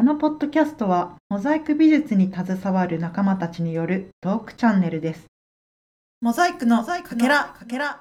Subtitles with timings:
[0.00, 5.26] このポッドキャストはモザイク美術に携わる仲間たちによるトークチャンネルです。
[6.22, 8.00] モザイクのかけらかけら。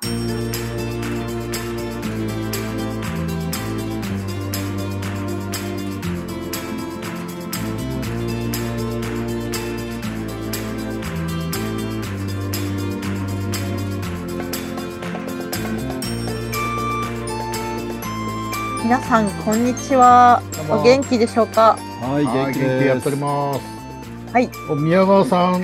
[18.86, 20.42] 皆さんこんにちは
[20.72, 21.78] お元気でしょうか？
[22.02, 23.18] はい、はい、元気元気やっておりです。
[23.18, 23.80] ます。
[24.32, 24.50] はい。
[24.70, 25.64] お宮川さん、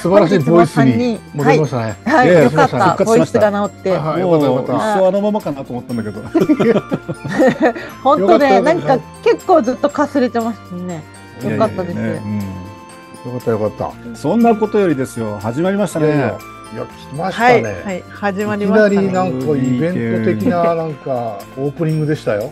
[0.00, 1.96] 素晴らしいボイスに戻りましたね。
[2.06, 3.04] はい、よかった。
[3.04, 4.72] ボイスが治って、はいよかったよかった。
[4.72, 6.22] 一生あのままかなと思ったんだけど。
[8.02, 11.02] 本当よかったねなんよか結構ずっとかすれてましたね。
[11.44, 13.92] よかったですよかったよかった。
[14.08, 15.38] うんそんなことよりですよ。
[15.42, 16.06] 始まりましたね。
[16.06, 16.30] いやいや、い
[16.78, 17.82] や来ましたはい、ね。
[17.84, 19.06] はい、始まいきなりましたね。
[19.08, 22.50] りなんかイベント的ななんかオープニングでしたよ。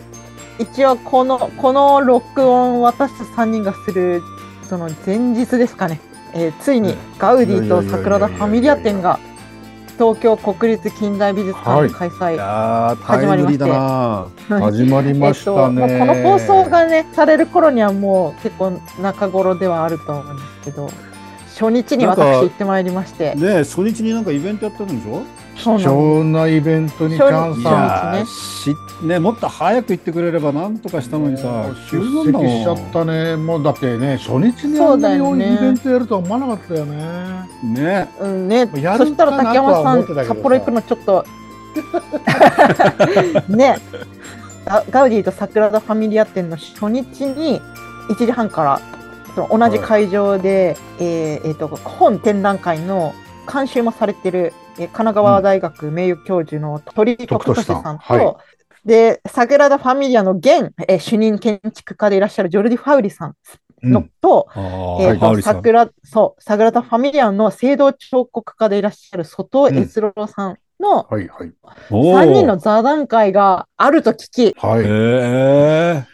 [0.59, 4.23] 一応このこの録音私たち3人がする
[4.63, 6.01] その前日ですかね、
[6.33, 9.19] えーついにガウディと桜田ファミリア展が
[9.99, 12.37] 東京国立近代美術館で開催、い。
[12.37, 13.65] やー、タ始まりまして。
[14.49, 15.83] 始まりましたね。
[15.83, 20.91] えっと、もうこの放送がねされる頃にはもう結構中頃ではあると思うんですけど
[21.59, 23.35] 初日に私行ってまいりまして。
[23.37, 25.23] ね、初日になんかイベントやったんでしょ？
[25.55, 32.33] 貴重なイベントにチャンいそうさやーしね、もっと早く言ってくれればなんとかしたのにさ、急出。
[32.33, 33.37] 席しちゃったね。
[33.37, 37.49] もうだってね、初日にあんなにイベントやるとは思わなかったよね。
[37.65, 38.09] ね。
[38.21, 41.25] うんね、やるそしたら竹山さん札幌行くのちょっと
[43.49, 43.77] ね
[44.65, 47.61] ガガウディと桜田ファミリア店の初日に
[48.09, 48.81] 1時半から
[49.35, 53.15] その同じ会場で、えーえーと本展覧会の
[53.53, 58.37] 監修もされてる、えー神奈川大学名誉教授の鳥居徳俊さんと、徳俊さんは
[58.85, 63.35] で桜田ファミリアの現、えー主任建築家でいらっしゃるジョルディ・ファウリさん
[63.83, 64.61] の、うんと、あ
[65.01, 65.55] えーーガウリさん。
[65.57, 71.53] 桜そう桜田ファミリアの聖堂彫刻家でいらっしゃる外尾悦郎さんのはいはい。
[71.91, 74.83] おー3人の座談会があると聞き、はい。
[74.85, 76.05] へ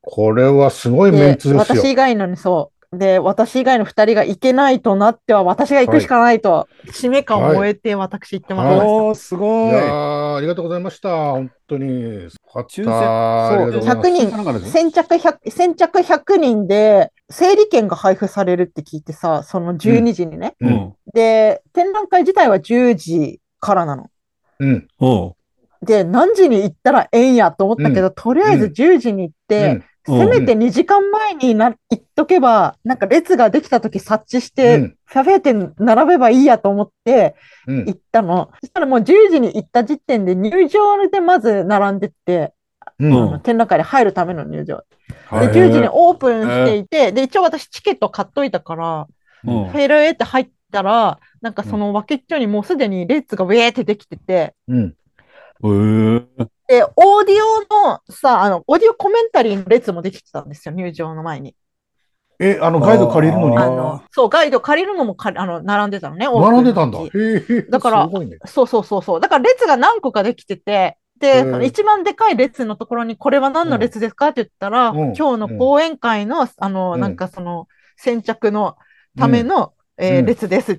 [0.00, 1.90] これはすごいメンでツですよ私。
[1.90, 8.92] 以外のにそうで私以外の2人が行けないとなっては私が行くしかないと、使命感を終えて私行ってもらいました。
[8.92, 9.74] おー、すいごい。
[9.74, 11.08] ありがとうございました。
[11.32, 12.28] 本当に。
[12.62, 20.66] 抽選ありがとうございます100人先着 100, 先着100人で整理券が配布されるって聞いてさその12時にね、う。
[20.66, 20.94] うんん。
[21.12, 24.10] で展覧会自体は10時からなの。
[24.58, 24.88] うん。
[25.82, 37.36] で何時に行ったらええんやと思ったけど、とりあえず10時に行って、うんせめて2時間前にな行っとけば、なんか列ができた時察知して、うんフェ店並べばいいやと思って
[37.68, 37.86] うん。
[37.86, 38.50] 行ったの。
[38.60, 42.52] そしたらもう10時に行った時点で入場でまず並んでって、
[42.98, 44.82] ううん展覧会で入るための入場。
[45.28, 49.06] はいで、10時にオープンしていて、で、一応私チケット買っといたから、
[49.44, 54.94] うんフェルエって入ったら、なんかその脇っちょにもうすでに列がウェーってできてて、うん。
[55.62, 61.54] へーで、オーディオのさ、あの、オーディオコメンタリーの列もできてたんですよ、入場の前に。
[62.38, 63.56] え、あの、ガイド借りるのに？
[63.56, 66.98] あーあの、そう、ガイド借りるのもかあの並んでたのね、並んでたんだ。
[67.70, 68.38] だからね。
[68.46, 69.20] そうそうそうそう。
[69.20, 78.76] だから列が何個かできてて、で、一番でかい列のところに、これは何の列ですかって言ったら、うん今日の講演会の、あの、うんなんかその、先着の
[79.18, 80.76] ための、えーうん列です。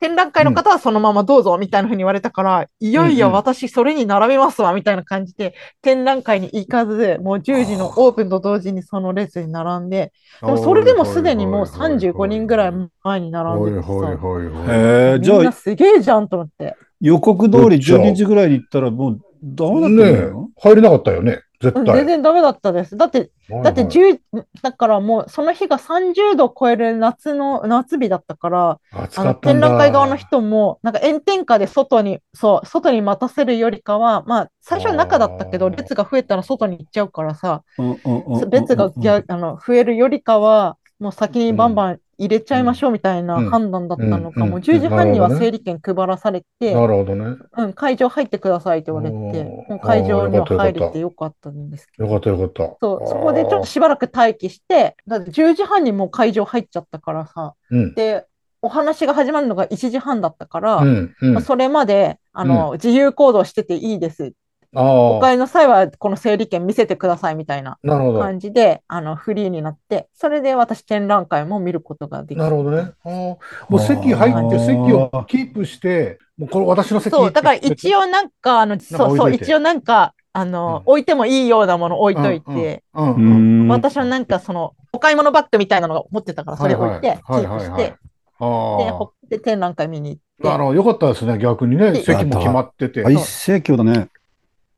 [0.00, 12.72] 展覧会の方はそのままどうぞ、みたいな風に言われたから、いよいよ私それに並びますわ、みたいな感じで、展覧会に行かず、もう10時のオープンと同時にその列に並んで、でもそれでもすでにもう35人ぐらい
[13.02, 14.78] 前に並んでてさ、はいはいはいはい。
[15.12, 16.76] へーじゃあみんなすげえじゃんと思って。
[17.00, 20.50] 予告通りどっちだ？12時ぐらいに行ったらもうダメだったんね。
[20.56, 21.40] 入れなかったよね。
[21.60, 21.96] 絶うん対。
[21.98, 22.96] 全然ダメだったです。
[22.96, 23.30] だって、
[23.62, 24.20] だってはい10、
[24.62, 47.36] だからもうその日が30度を超える夏の、夏日だったから、あの展覧会側の人も、なんか炎天下で外に、そう、外に待たせるよりかは、まあ、最初は中だったけど、列が増えたら外に行っちゃうからさ、うんうんうんうん列がぎゃあの増えるよりかは、もう先にバンバン入れちゃいましょうみたいなうん判断だったのか、うんもう10時半には整理券配らされて、なるほどね。
[47.56, 52.04] うん、会場入ってくださいって言われて、会場には入れてよかったんですけど。
[52.04, 52.76] よかったよかった。
[52.80, 57.94] そう、そこでちょっとしばらく待機して、だって10時半にもう会場入っちゃったからさ、うん。
[57.94, 58.26] で、
[58.62, 61.14] お話が始まるのが1時半だったから、うん。
[61.20, 61.30] うん。
[61.30, 64.32] あまあそれまであの、自由行動してていいです。
[64.74, 65.26] おあ。
[65.26, 67.78] 帰りの際はこの整理券見せてくださいみたいな。
[67.82, 72.44] 感じで、あのフリーになって、それで私展覧会も見ることができた。
[72.44, 72.92] なるほどね。
[73.04, 73.38] も
[73.70, 83.68] う席入って席をキープして、もうこれ私の席そう、だから一応なんか、あの、そうそう、一応なんか、あの、うん置いてもいいようなもの置いといて、うんううんん。
[83.68, 87.94] 私はなんかその、お買い物バッグみたいなのが持ってたから、それ置いて、キはいープして、で、
[88.38, 90.54] あほで、展覧会見に行って、あ。
[90.54, 91.92] あの、よかったですね、逆にね。
[91.92, 93.02] で席も決まってて。
[93.02, 94.08] 大盛況だね。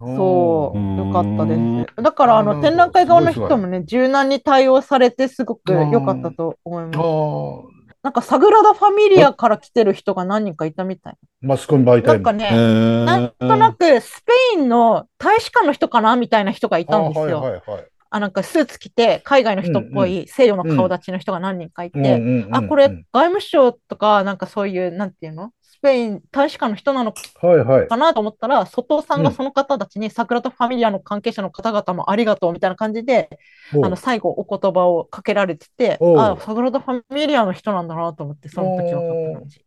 [0.04, 0.78] そう。
[0.78, 1.56] う、んよかったで
[1.96, 2.02] す。
[2.02, 6.98] だから、あの、展覧会側の人もね、柔軟に対応されて、すごく良かったと思いあます。
[6.98, 7.82] あ。
[8.02, 11.14] なんか、サグラダ・ファミリアから来てる人が何人かいたみたい。
[11.40, 17.62] マスコミ媒体なんかね、ななんとなくスペインの大使館の人かなみたいな人がいたんですよ。
[18.10, 25.52] あ、なんかスーツ着て、海外の人っぽい西洋の顔立ちの人が何人かいて、あ、これ外務省とか、なんかそういう、なんていうの？
[25.61, 27.12] スペイン大使館の人なの
[27.42, 27.88] はいはい。
[27.88, 33.28] かなと思ったら、外尾さんがうんその方たちに、サグラダ・ファミリアの関係者の方々もありがとうみたいな感じで、
[33.74, 39.64] あの最後お言葉をかけられてて、あ、サグラダ・ファミリアの人なんだなと思って、その時分かった感じ。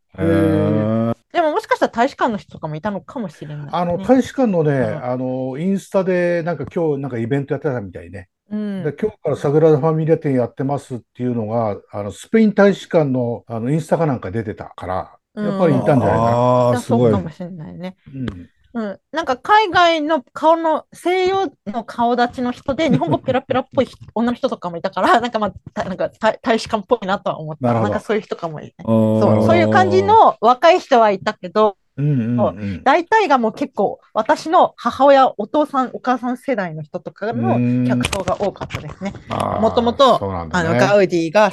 [1.33, 3.69] でももしかしたら大使館の人とかもいたのかもしれない、ね。
[3.73, 8.29] あの、大使館のね、んあの、インスタで、なんか今日、なんかイベントやってたみたいね。
[8.50, 16.22] うんで今日からサグラダ・ファミリア展やってますっていうのが、あの、スペイン大使館の、あの、インスタかなんか出てたから、やっぱりいたんじゃないかな。
[16.22, 17.24] ああ、すごいそうか。
[17.24, 17.96] もしれないね。
[18.14, 18.50] うん。
[18.76, 32.84] うん、なんか海外の顔の西洋の顔立ちの人で日本語ペラペラっぽい人女の人とかもいたから なんかまあたなんか大大使館っぽいなとは思ったなんかそういう人かもいいねそそうそういう感じの若い人はいたけどうんうんうん。
[32.84, 39.14] 大体がもう結構私の母親お父さんお母さん世代の人とかのうん客層が多かったですね。
[39.62, 41.52] もともとガウディが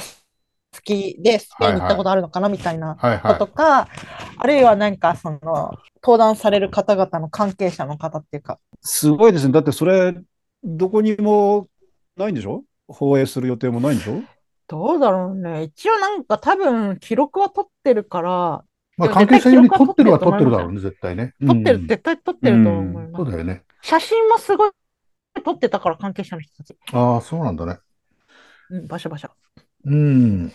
[0.73, 3.33] 好きでスペインに行ったことあるのかなみたいなはいはい。
[3.33, 3.87] ことか、
[4.37, 9.53] あるいはなんかその登壇される方々の関係者の方っていうかすごいですね。
[9.53, 10.15] だってそれ、
[10.63, 11.67] どこにも
[12.17, 12.63] ないんでしょ？
[12.87, 14.21] 放映する予定もないんでしょ？
[14.67, 15.63] どうだろうね。
[15.63, 18.63] 一応なんか多分記録は取ってるから、
[18.97, 21.33] まあ、関係者用に撮ってるは撮ってるだろうね、絶対ね。
[21.45, 23.23] 取ってる、うん絶対取ってると思います。
[23.23, 23.63] そうだよね。
[23.81, 24.71] 写真もすごい
[25.43, 26.75] 撮ってたから、関係者の人たち。
[26.93, 27.79] ああ、そうなんだね。
[28.69, 29.29] うん、バシャバシャ。
[29.85, 30.53] うん。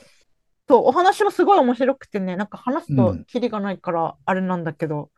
[0.68, 5.10] そう、お話もすごい面白くてね、なんか話すとうんキリがないから、あれなんだけど、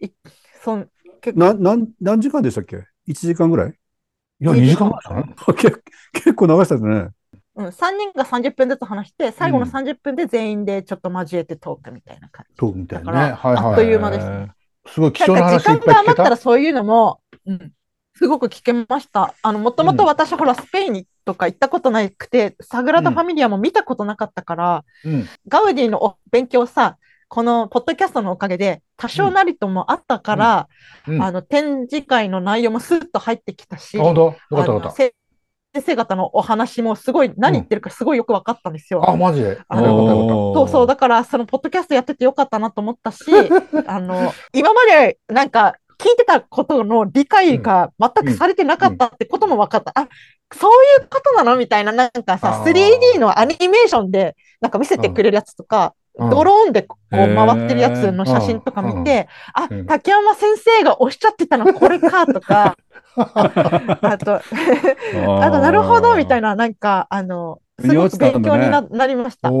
[0.00, 0.08] い
[0.62, 0.88] そん
[1.20, 2.76] 結構な何何時間でしたっけ
[3.08, 3.70] ?1 時間ぐらい？
[4.40, 5.34] いや、2時間ぐらいじゃない？
[5.56, 5.82] 結
[6.12, 7.08] 結構流したですね。
[7.56, 12.56] うん、3人が30分ずつ話して、最後のうん30分で全員でちょっと交えてトークみたいな感じ。
[12.56, 13.18] トークみたいなね。
[13.18, 13.56] はいはい。
[13.56, 14.52] あっという間ですね。
[14.86, 16.12] すごい貴重な話いっぱい聞けた。
[16.12, 17.72] ったらそういうのも、うん、
[18.18, 19.32] すごく聞けました。
[19.42, 25.28] あの、もともと私、ほら、スペインにとか行ったことなくて、サグラダ・ファミリアも見たことなかったから、うん。
[25.46, 26.96] ガウディのお勉強さ、
[27.28, 30.68] このポッドキャストのおかげで多少なりともあったから、
[31.06, 31.22] うん。
[31.22, 33.96] あの、展示会の内容もスッと入ってきたし、
[35.72, 39.00] 先生方のお話もすごい、何言ってるかすごいよく分かったんですよ。
[39.00, 39.12] た。
[39.12, 39.60] あ、マジで？
[40.56, 43.24] そうそう、だから、その、ポッドキャストやっててよかったなと思ったし、
[43.86, 49.92] あの、今まで、なんか、聞いてたことの理解が全くされてなかったってことも分かった。
[49.94, 50.08] あ、
[50.52, 52.72] そういうことなのみたいな、なんかさ、あー。
[52.72, 56.30] 3D のアニメーションで、なんか見せてくれるやつとか、うん。
[56.30, 62.76] ドローンでこう回ってるやつの写真とか見て、あうん、竹山先生がおっしゃってたのこれかとか、
[63.14, 64.42] あと、あ
[65.50, 66.50] と、なるほど、みたいな。
[66.50, 69.54] な、なんか、あの、すごく勉強にななりましたし、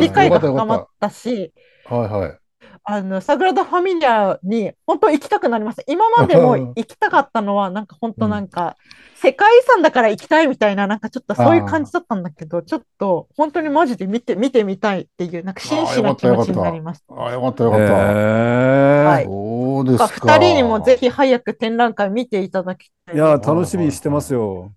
[0.00, 1.52] 理解が深まったし、
[1.88, 2.38] はいはい。
[2.84, 5.84] あの、サグラダ・ファミリアに本当行きたくなりました。
[5.86, 8.76] 今までも行きたかったのは、なんか本当なんか、
[9.14, 17.24] 世界遺産だから行きたいみたいな、なんかちょっとそういう感じだったんだけど、ちょっと本当にマジで見て、見てみたいっていう、なんか真摯な気持ちになりました。
[17.24, 17.92] あ、よかったよかった。
[17.94, 20.08] はいそうですか。
[20.08, 23.14] 二人にもぜひ早く展覧会見ていただきたい。
[23.14, 24.72] いや、楽しみにしてますよ。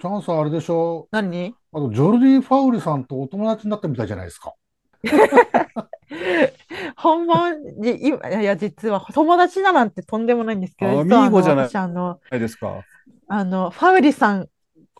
[0.00, 1.08] チャンさんあれでしょ？
[1.10, 1.54] 何？
[1.72, 4.52] あと、ジョルディ・ファウルさんとお友達になったみたいじゃないですか。
[6.96, 12.84] 本番に、今いや、実は友達だなんてとんでもないんですけど、アミーゴじゃない私、あの、ですか。
[13.28, 14.48] あの、ファウリさん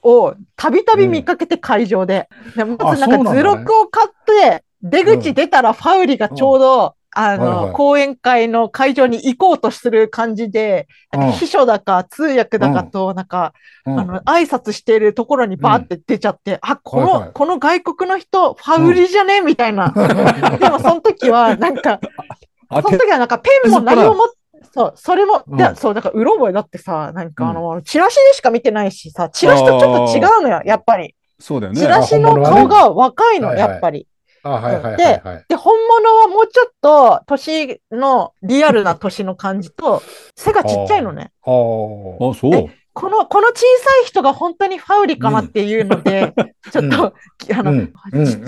[0.02, 2.28] をたびたび見かけて会場で。
[2.56, 4.08] でまずなんか図録を買っ
[4.50, 7.66] て、出口出たらファウリがちょうど、あはいはい。
[7.68, 13.54] の、講演会の会場に行こうとする感じで、なんか秘書だか通訳だかと、なんか、
[13.86, 14.00] うん。
[14.00, 17.30] あの、挨拶しているところにバーって出ちゃって、あ、この、はいはい。
[17.32, 19.40] この外国の人、ファウリじゃね？
[19.40, 19.92] みたいな。
[20.60, 22.00] でもその時は、なんか、
[22.68, 24.36] あその時はなんかペンも何も持って、
[24.74, 25.76] そう、それも、うん。
[25.76, 31.14] そう、だから、うろ覚えだってさ、なんかあうの、チラシでしか見てないしさ、チラシとちょっと違うのよ、やっぱり。
[31.38, 31.80] そうだよね。
[31.80, 34.06] チラシの顔が若いの、やっぱり。
[34.46, 35.44] あ、はいはいはいはい。
[35.48, 40.02] で、本物はもうちょっと、年の、リアルな年の感じと、
[40.36, 41.32] 背がちっちゃいのね。
[41.44, 42.30] あー。
[42.30, 42.70] あ、そう。
[42.92, 46.32] この、この小さい人が本当にファウリかなっていうので、
[46.72, 47.14] ちょっと、
[47.54, 47.92] あの、うん。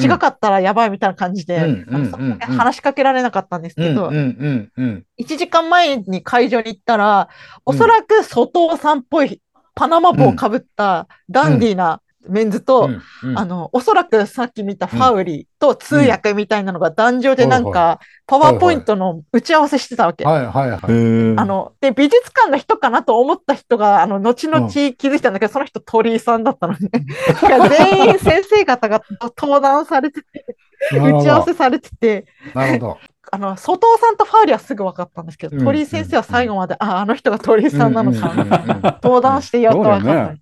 [0.02, 1.58] 違かったらやばいみたいな感じで、
[2.40, 4.14] 話しかけられなかったんですけど、うん。
[4.14, 4.70] うん。
[4.76, 4.84] うん。
[4.84, 5.04] うん。
[5.20, 7.28] 1時間前に会場に行ったら、
[7.66, 9.42] おそらく外尾さんっぽい
[9.74, 20.24] パナマ帽をかぶったダンディーなメンズと、うんうんあの、おそらくさっき見たファウリと通訳みたいなのが壇上でなんはいか、パワーポイントの打ち合わせしてたわけ。
[20.24, 20.80] はいはいはい。
[21.38, 26.90] あの、で、美術館の人かなと思った人が、あの、後々気づいたんだけど、その人鳥居さんだったのね。
[27.78, 29.02] 全員先生方が
[29.36, 30.44] 登壇されてて、
[30.92, 32.98] 打ち合わせされてて、なるほど。
[33.30, 40.34] あの、外尾さんとファウリはすぐ分かったんですけど、うん鳥居先生は最後まで、あ、あの人が鳥居さんなのか、うんうんうんうん登壇してやっと分かった。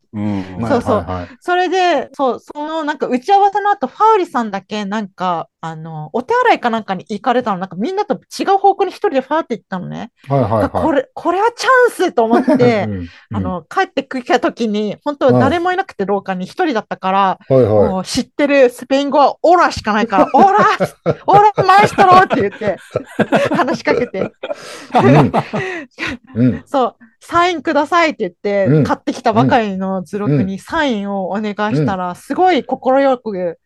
[0.68, 1.06] そうそう。
[1.40, 10.12] それで、そう、そのなんか打ち合わせの後、ファウリさんだけなんか、あの、お手洗いかなんかに行かれたの、なんかみんなと違う方向に一人でファーって行ったのね。
[10.28, 10.68] はいはいはい。
[10.70, 17.64] これ、これはチャンスと思って、 うんあ、の、帰ってきた時に、本当誰もいなくて廊下に一人だったから、うんはい。
[17.64, 20.66] はもう知ってるスペイン語はオラしかないから、 オラ
[21.26, 22.76] オラマエストロって言って、
[23.54, 24.32] 話しかけて、
[26.34, 26.62] うん。
[26.66, 28.84] そう、サインくださいって言って、うん。
[28.84, 33.58] 買ってきたばかりの図録にサインをお願いしたら、すごい快く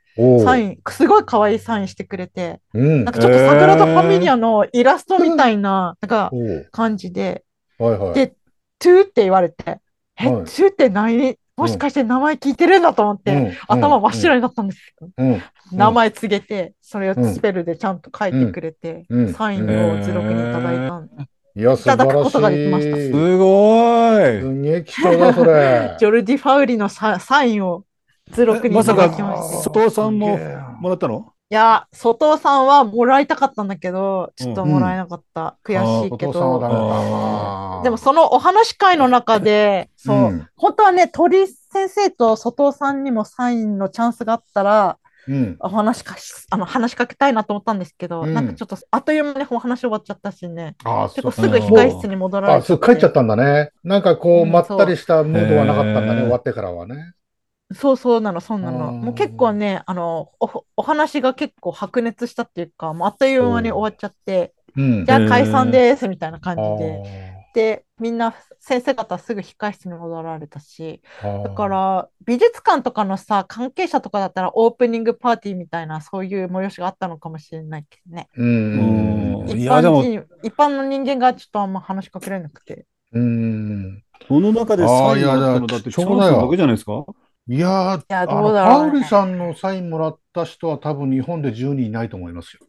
[0.44, 3.04] サイン、すごい可愛いサインしてくれて、うん。
[3.04, 6.30] なんかちょっとサグラダ・ファミリアのイラストみたいな、なんか
[6.70, 7.44] 感じで、
[7.78, 8.14] はいはい。
[8.14, 8.34] で、
[8.78, 9.80] To って言われて、
[10.18, 10.44] え、はい。
[10.44, 11.36] To って何？
[11.56, 13.52] もしかして名前聞いてるんだと思って、うん。
[13.68, 14.94] 頭真っ白になったんです。
[15.00, 15.10] よ。
[15.18, 15.32] うん。
[15.32, 15.42] うん。
[15.72, 19.34] 名前告げて、それをスペルでちゃんと書いてくれて、うん。
[19.34, 21.12] サインを図録にいただいたんで、
[21.56, 22.04] いや、素晴らしい。
[22.04, 24.40] いただくことができましたすごい。
[24.40, 25.96] すんげえ貴重だ、それ。
[26.00, 27.84] ジョルディ・ファウリのササインを
[28.32, 29.58] 図録にまさかだきました。
[29.58, 30.38] い外尾さんも
[30.80, 31.32] もらったの？
[31.50, 35.58] や、外尾さんはもらいたかったんだけど、ちょっともらえなかった。
[35.64, 37.80] 悔しいけど。
[37.82, 44.98] でもそのお話会の中で、そう、うん本当はね、鳥居先生と外尾さんにもサインのチャンスがあったら、
[45.28, 45.56] うん。
[45.60, 53.70] お話しかし、あの、話しかけたいなと思ったんですけど、うんなんかちょっと、あっという間にお話終わっちゃったしね、あ、結構そうすぐ控室に戻られあ、そう、帰っちゃったんだね。
[53.84, 57.14] なんかこう、うんまったりしたムードはなかったんだね、終わってからはね。
[57.72, 58.88] そうそうなの、そうなの。
[58.88, 65.04] うんもう結構ね、あの、お、お話が結構白熱したっていうか、もうあっという間に終わっちゃって、うん。
[65.04, 67.29] じゃあ解散です、みたいな感じで。
[67.50, 78.28] あで、みんな先生方すぐ控室に戻られたし、ーだか、ら美術館とかのさ、関係者とかだったらオープニングパーティーみたいなそういう催しがあったのかもしれないけどね。
[78.36, 82.86] うんうん一いやでも般人、一般の人間がちょっとあんま話しかけられなくて。
[83.12, 83.22] うん。
[83.22, 84.02] うん。
[84.28, 87.04] その中でサインがあったのだってチャンスなだけじゃないですか？
[87.48, 92.60] いやー、いやどうだろうねパウリさんのサインもらった人は多分日本で10人いないと思いますよ。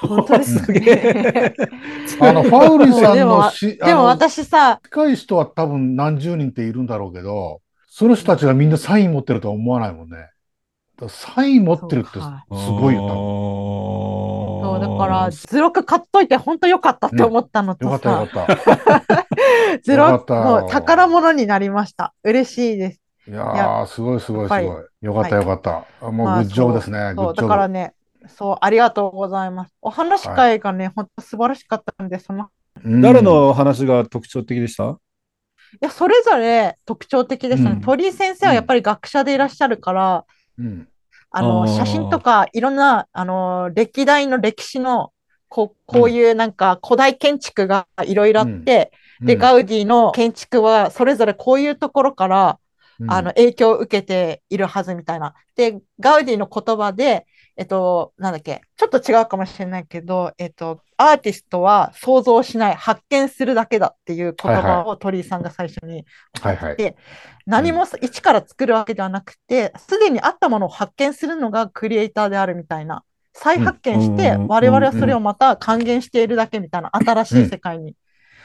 [0.00, 1.54] 本当ですね。
[2.20, 10.30] あの、パウリさんでものし、でも私さ、近い人は多分何十人っているんだろうけど、その人たちがみんなサイン持ってるとは思わないもんね。
[11.08, 12.18] サイン持ってるってす
[12.70, 19.92] ごいよ、多そうだから図録買っといて本当よかったって思ったのとかったよさ、かった。
[19.92, 22.14] よかった もう宝物になりました。
[22.24, 23.00] 嬉しいです。
[23.28, 24.66] いやー、すごいすごいすごい。
[25.02, 25.84] よかったよかった。
[26.00, 27.14] あもうまあグッジョブですね。
[27.14, 27.48] グそう、ッジョブ。
[27.48, 27.94] だからね、
[28.28, 29.74] そう、ありがとうございます。
[29.82, 32.48] お話し会がね、本当素晴らしかったんで、その、
[32.84, 34.84] うん誰の話が特徴的でした？
[34.84, 34.96] い
[35.80, 37.76] や、それぞれ特徴的でしたね。
[37.76, 40.24] うん鳥居先生はやっぱり学者でいらっしゃるから、
[40.58, 40.88] うん。
[41.30, 45.12] あの、写真とか、いろんな、あの、歴代の歴史の、
[45.48, 52.58] こう、こういうなんか古代建築がいろいろあって、で、うんガウディの建築はそれぞれこういうところから、
[53.00, 55.34] うんあの、影響を受けているはずみたいな。
[55.56, 57.26] で、ガウディの言葉で、
[57.58, 66.04] えっと、なんだっけ、ちょっと違うかもしれないけど、えっと、アーティストは想像しない、発見するだけだっていう言葉を鳥居さんが最初に
[66.40, 66.76] はいはい。
[66.76, 66.96] で、
[67.46, 73.02] 何も一から作るわけではなくて、すでにあったものを発見するのがクリエイターであるみたいな。
[73.32, 77.96] 再発見して、うん我々はそれをまた還元しているだけみたいな、新しい世界に。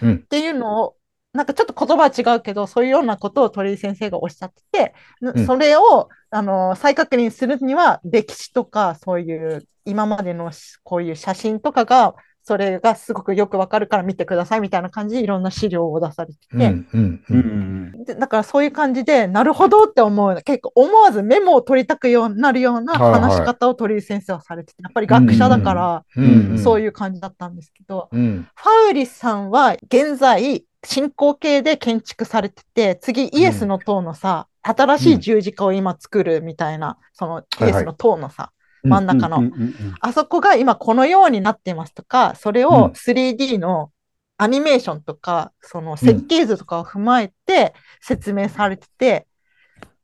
[0.02, 0.96] うんっていうのを、
[1.34, 5.46] なんかちょっと言葉は違うけど、そういうようなことを鳥居先生がおっしゃってて、うん。
[5.46, 20.36] それを、あの、再確認するには、歴史とか、そういう、今までのしこういう写真とかが、それがすごくよくわかるから見てくださいみたいな感じでいろんな資料を出されてて、うんうんううんんでだからそういう感じで、なるほどって思う。
[20.44, 28.48] 結構思わずメモを取りたくようになるような話し方を鳥居先生はされてて、やっぱり学者だから、うんそういう感じだったんですけど、うん。
[28.56, 42.68] ファウリさんは現在進行形で建築されてて、次イエスの塔のさ、新しい十字架を今作るみたいな、そのイエスの塔のさ、うん真ん中の、うんうんうんあそこが今このようになっていますとか、それうん。
[42.68, 43.92] を 3D の
[44.38, 49.26] アニメーションとか、その設計図とかを踏まえて説明されてて、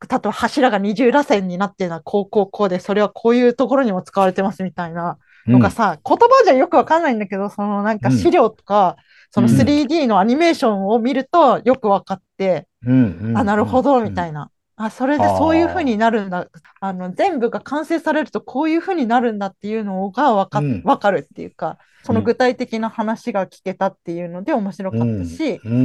[0.10, 8.96] 例えば柱が二重らせんになってるのはこうこうこうで、それはこういうところにも使われてますみたいなのがさ、言葉じゃよくわかんないんだけど、そのなんか資料とか、
[9.32, 12.68] その 3D のアニメーションを見るとよくわかって、
[13.36, 14.52] あ、なるほど、みたいいな。
[14.76, 16.48] あ、それでそういう風になるんだ。
[16.80, 20.82] あの、全部が完成されるとこういう風になるんだっていうのがわか,、うん。
[20.86, 25.74] わかるっていうか、その具体的な話が聞けたっていうので面白かったし、うん。
[25.74, 25.76] う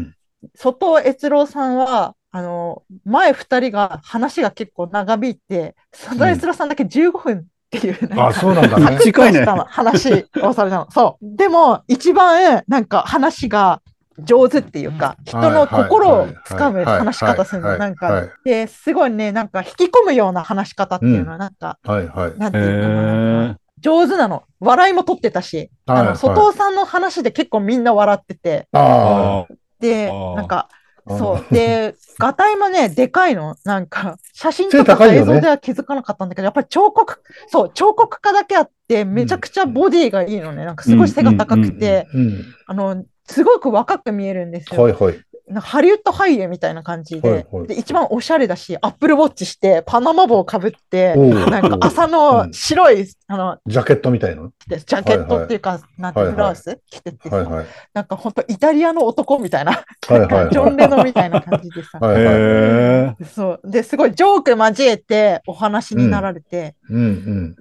[0.00, 0.14] ん
[0.54, 7.46] 外尾悦郎さんは、あの、前二人が話が結構長引いて、外尾悦郎さんだけ15分
[7.76, 8.96] っていう、なんかあ、そうなんだね。
[8.96, 10.88] 短いね話をされたの。
[10.90, 11.36] そう。
[11.36, 13.80] でも、一番、なんか話が
[14.18, 17.68] 上手っていうか、人の心をつかむ話し方するの。
[17.68, 22.38] なんはいか、で、すごいね、なんか引き込むような話し方っていうのは、なんか、はいはい。
[22.38, 24.42] なんてへいうのか上手なの。
[24.58, 30.79] 笑いも取ってたし、あの、外尾さんの話で結構みんな笑ってて、ああで、なんか、あ。
[31.08, 31.54] そう。
[31.54, 33.56] で、ガタイもね、でかいの。
[33.64, 40.64] なんか、写真と背か映像では気づかなかったんだけど、やっぱり彫刻、そう、彫刻家だけあって、めちゃくちゃボディがいいのね。
[40.64, 42.44] なんかすごい背が高くて、うん。
[42.66, 44.82] あの、すごく若く見えるんですよ。
[44.82, 45.20] はいはい。
[45.50, 54.48] なんかハリウッド俳優みたいな感じで、はいはいで、一番おしゃれだし、アップルウォッチして、パナマ帽をかぶって、なんか朝の白い、あの、ジャケットみたいな。
[54.68, 57.66] ジャケットっていうか、はいはいブラウス着ててさ、はいはい。
[57.92, 60.50] なんか本当イタリアの男みたいな、はいはいはい。
[60.52, 63.24] ジョン・レノみたいな感じでさ、はいはい。
[63.24, 63.70] そう。
[63.70, 67.02] で、すごいジョーク交えてお話になられて、うんう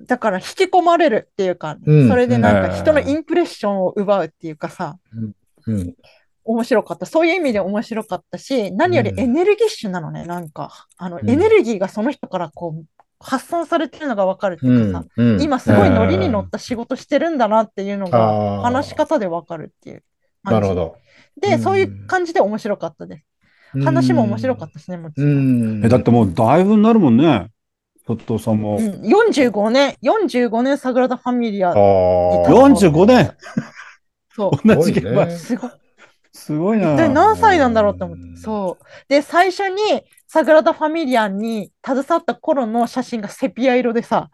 [0.01, 0.05] ん。
[0.05, 4.97] だから引き込まれるっていうか、うんそれでなんうんか人のインプレッションを奪うっていうかさ、
[5.67, 5.95] うん。
[6.49, 7.05] 面白かった。
[7.05, 10.87] そういう意味で面白かったし、何よりうんエネルギッシュなのね、なんか。
[10.97, 12.85] あの、うんエネルギーがその人からこう、
[13.19, 15.41] 発散されてるのがわかるっていうかさ、うん。
[15.41, 20.03] 今すごいノリに乗った仕事してるんだなっていうのあが、ー話し方でわかるっていう
[20.43, 20.53] 感じ。
[20.55, 20.95] なるほど。
[21.39, 23.19] で、うんそういう感じで面白かったで
[23.73, 23.83] す。
[23.83, 25.81] 話も面白かったしね、もちうろん。
[25.81, 25.85] ん。
[25.85, 27.49] え、だってもうだいぶになるもんね。
[28.07, 28.77] 外藤さんも。
[28.77, 31.75] うん、45年、45年サグラダ・ファミリアああ。
[31.75, 33.31] 45年
[34.35, 34.51] そう。
[34.67, 35.25] 同じ現場。
[35.25, 35.71] ねすごい。
[36.39, 36.93] すごいな。
[36.93, 38.37] 一体何歳なんだろうって思って。
[38.37, 38.85] そう。
[39.09, 44.29] で、最初にサグラダ・ファミリアンに携わった頃の写真がセピア色でさ、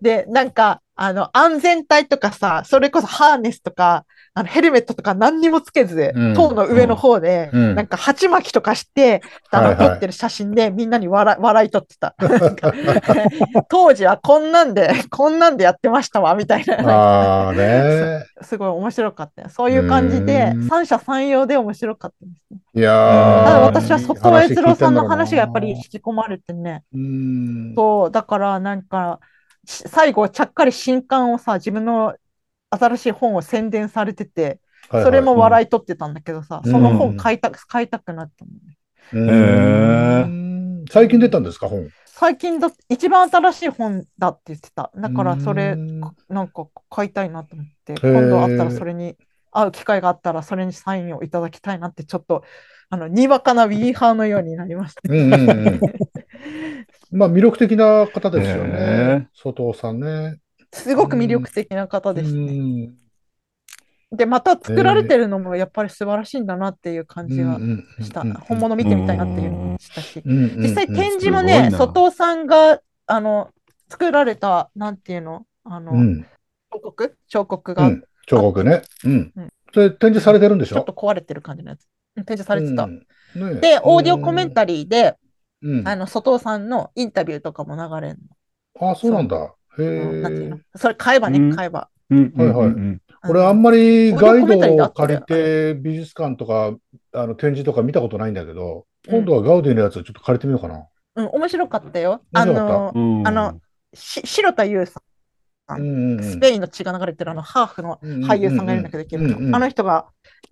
[0.00, 12.14] で、なんか、あの、安全帯とかさ、それこそハーネスとか、あのヘルメットとか何にもつけず、うん塔の上の方で、うんなんか鉢巻きとかして、あの、はいはい撮ってる写真でみんなに笑笑い取ってた。
[13.68, 16.76] 当時はこんなんで、こんなんでやってましたわ、みたいな。
[16.88, 18.24] ああね。
[18.42, 19.48] すごい面白かったよ。
[19.48, 22.58] そういう感じでう、ん三者三様で面白かったですね。
[22.74, 26.84] いや私は外尾悦郎さんの話がやっぱり引き込まれてね。
[26.92, 27.74] うん。
[27.74, 29.20] そう、だからなんか、
[29.64, 32.14] し最後ちゃっかり新刊をさ、自分の
[32.70, 38.78] 新しい本を宣伝されてて、それも笑い取ってたんだけどさ、うんその本買いたく、買いたくなったもんね。
[39.12, 41.88] うん最近出たんですか、本？
[42.06, 44.90] 最近だ、一番新しい本だって言ってた。
[44.96, 49.16] だからそれうん、なんか買いたいなと思って、ー今度会ったらそれに、
[49.58, 52.44] 会う機会があったらそれにサインをいただきたいなって、ちょっと、
[52.90, 55.02] あの、にわかなウィーハーのようになりました。
[55.04, 55.80] うんうんうん
[57.10, 59.28] まあ魅力的な方ですよへね。
[59.34, 60.40] 外尾さんね。
[60.72, 62.52] すごく魅力的な方うですね。
[62.52, 62.94] ん
[64.12, 67.58] で、また作られてるのもやっぱり素晴らしいんだなっていう感じが
[68.00, 68.22] した。
[68.40, 70.22] 本物見てみたいなっていうのもしたし。
[70.24, 73.50] 実実際展示もね、いな外尾さんが、あの、
[73.88, 75.46] 作られた、なんていうの？
[75.64, 76.26] あの、うん
[76.70, 77.16] 彫刻？
[77.28, 78.82] 彫刻がうん、彫刻ね。
[79.04, 79.48] うんうん。
[79.72, 80.76] それ展示されてるんでしょ？
[80.76, 81.86] ちょっと壊れてる感じのやつ。
[82.16, 82.84] うん展示されてた。
[82.84, 85.16] うんねで、オーディオコメンタリーで、
[85.62, 88.18] うんあの、外尾さんのインタビューとかも流れる
[88.80, 89.54] あ、そうなんだ。
[89.78, 90.12] への。
[90.22, 90.56] なんていうの？
[90.56, 90.60] え。
[90.76, 91.88] それ買えばね、うん買えば。
[92.10, 96.72] うんはいはいうん俺あんまりガイドを借りて美術館とか
[97.12, 100.86] あの展示とか見たことないんだけど、うん今度はガウディのやつをちょっと借りてみようかな。
[101.16, 102.22] うん、面白かったよ。
[102.32, 103.60] あの、うんあの、
[103.94, 105.02] し白田優さん
[105.76, 110.06] スペインの血が流れてるあのハーフの俳優さんがいるんだけど、あの人が、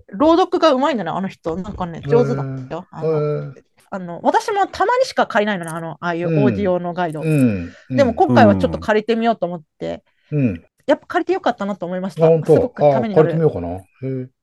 [0.09, 1.57] 朗読がうまいんだね、あの人。
[1.57, 2.87] なんかね、上手だったよ。
[2.91, 7.23] あへのーあの私もたまにしか借りないのね、あの、ああいうオーディオのガイド。
[7.23, 10.03] うんでも今回はちょっと借りてみようと思って、
[10.33, 10.65] うん。
[10.87, 12.29] やっぱ借りてよかったなと思いましあ、た。
[12.29, 13.29] 本すごくためになる。
[13.29, 13.81] 借りてみようかな。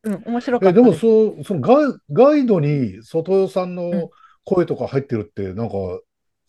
[0.06, 1.02] うん、面白かっえ、でもたです。
[1.02, 4.10] そう、そのガイガイドに外尾さんうんの
[4.46, 5.76] 声とか入ってるって、なんか、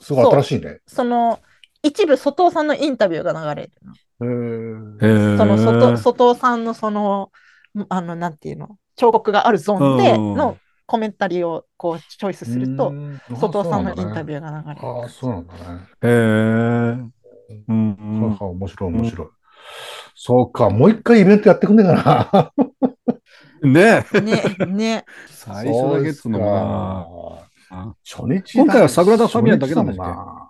[0.00, 0.80] すごい新しいね。
[0.86, 1.40] その、
[1.82, 3.72] 一部外尾さんのインタビューが流れる
[4.18, 7.30] その外、外尾さんのその、
[7.88, 12.92] あの、なんていうの、彫刻があるゾーンでうんのコメンタリーをこうチョイスすると、
[13.40, 14.86] 外尾さんのインタビュューが流れる。
[14.86, 15.60] ああ、そうなんだね。
[16.02, 17.14] へえ。
[17.68, 19.28] うんはは面白い、面白い。
[20.14, 22.52] そうか、もう一回イベントやってくんねえか
[23.64, 23.70] な。
[23.70, 24.20] ねえ。
[24.20, 25.04] ね、ね。
[25.26, 26.50] 最初だけっつうのかか
[27.70, 27.94] な。
[28.04, 30.43] 初日今回はサグラダファミリアだけなんな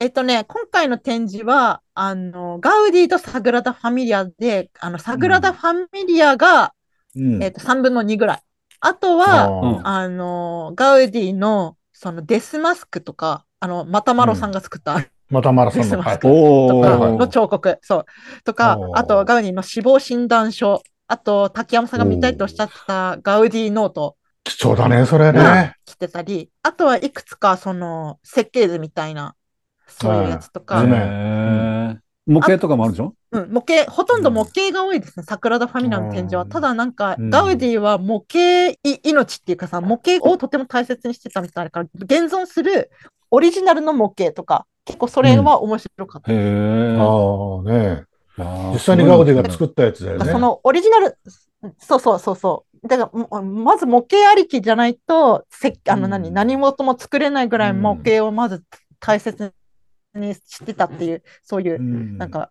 [0.00, 6.74] えっとね、今回の展示は、あの、ガウディとサグラダ・ファミリアで、あの、サグラダ・ファミリアが、
[7.16, 7.42] うん。
[7.42, 8.42] えっと、3分の2ぐらい。
[8.80, 15.98] あとは、うんあの、ガウディの、そのデスマスクとか、あの、マタマロさんが作った、またマラソンの。
[16.00, 17.16] はいデスマスクおとかー。
[17.16, 18.04] の彫刻、そう。
[18.44, 25.76] とかあと、ガウディの死亡診断書、あと、滝山さんが見たいとおっしゃってたガウディノート貴重だね、それがね。
[25.86, 29.34] 来てたり、あとはいくつか、その、設計図みたいな、
[29.86, 33.14] そういうやつとか、図面へー模型とかもあるでしょ？
[33.32, 36.42] うん、模型、ほとんど模型が多いですね、サグラダ・ファミリアの展示は。
[36.42, 36.48] うん。
[36.48, 37.28] ただなんか、うん。
[37.28, 42.90] ガウディは模型い命っていうかさ、模型をとても大切にしてたみたいだから、現存する
[43.30, 46.32] オリジナルの模型とか、結構それは面白かった。
[46.32, 46.96] へえ。
[46.98, 48.04] ああ、ね
[48.38, 50.32] あ実際にガウディが作ったやつだよね。
[50.32, 51.18] そのオリジナル、
[51.78, 52.88] そうそうそうそう。
[52.88, 56.34] だから、もまず模型ありきじゃないと、せあの何、うん。
[56.34, 58.62] 何事も作れないぐらい模型をまず
[58.98, 59.52] 大切
[60.14, 62.50] にしてたっていう、そういうう、んなん、か、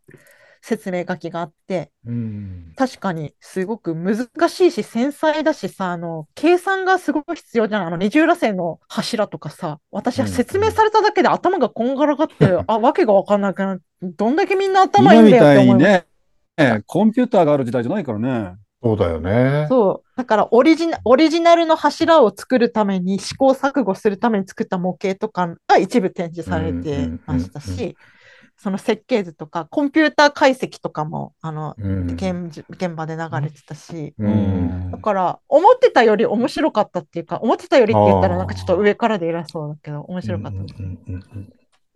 [0.62, 2.72] 説明書きがあって、うん。
[2.78, 7.88] 確かにすごく難しいし繊細だしさ、あの、計算がすごく必要じゃん。
[7.88, 13.82] あの、二重らせんの柱とかさ、私は説明されただけで頭がこんがらがって、あ、わけがわかんなくなる。
[14.02, 16.06] どんだけみんな頭いい今みんだよってたいに思います。
[16.58, 18.56] ね、コンピューターがある時代じゃないからね。
[18.84, 19.68] そうだよね。
[19.70, 20.18] そう。
[20.18, 27.96] だからオリジナ、オリジナルの柱を作るために試行錯誤するために作った模型とかが一部展示されてましたし、
[28.58, 32.12] その設計図とか、コンピューター解析とかも、あの、うん。
[32.12, 40.60] 現現場で流れてたし、うんだから、思ってたより面白かったっていうか、思ってたよりって言ったらなんかちょっと上からで偉そうだけど、面白かった。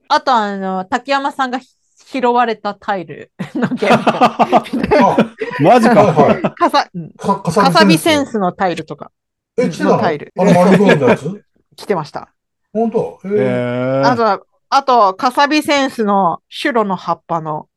[0.10, 4.38] あと、あの、竹山さんが拾われたタイルのゲームとか、
[5.18, 6.04] あ、マジか。
[6.04, 6.42] はいはい。
[6.56, 9.12] かさ、うんか、さびセンスのタイルとか
[9.58, 9.92] え、来てたの？
[9.94, 11.44] のタイルあの丸ゴールのやつ？
[11.76, 12.30] 来てました。
[12.74, 13.20] 本当？
[13.26, 13.38] えへえ。
[14.04, 14.40] ーあとは、
[14.70, 17.70] あと、かさびセンスのシュロの葉っぱの、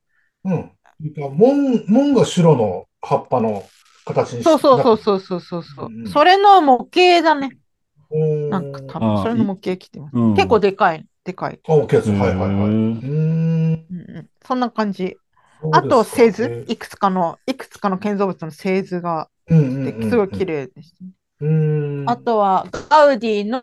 [0.45, 0.71] うん。
[1.37, 3.65] 門、門が白の葉っぱの
[4.05, 4.97] 形にそうそうそうう。
[4.99, 7.59] そうそうそうそううんうんそれの模型だね。
[8.51, 10.17] なんか多分それの模型来てます。
[10.17, 11.61] うん結構でかい、でかい。
[11.69, 12.07] あ、大きいやつ。
[12.09, 12.49] はいはいはい。
[12.49, 13.87] うへーーん。
[13.91, 15.17] うんうん、そんな感じ。
[15.73, 20.95] あと、製図、いくつかの、いくつかの建造物の製図がすごい綺麗です。
[21.41, 22.11] うーん。
[22.11, 23.63] あとは、ガウディの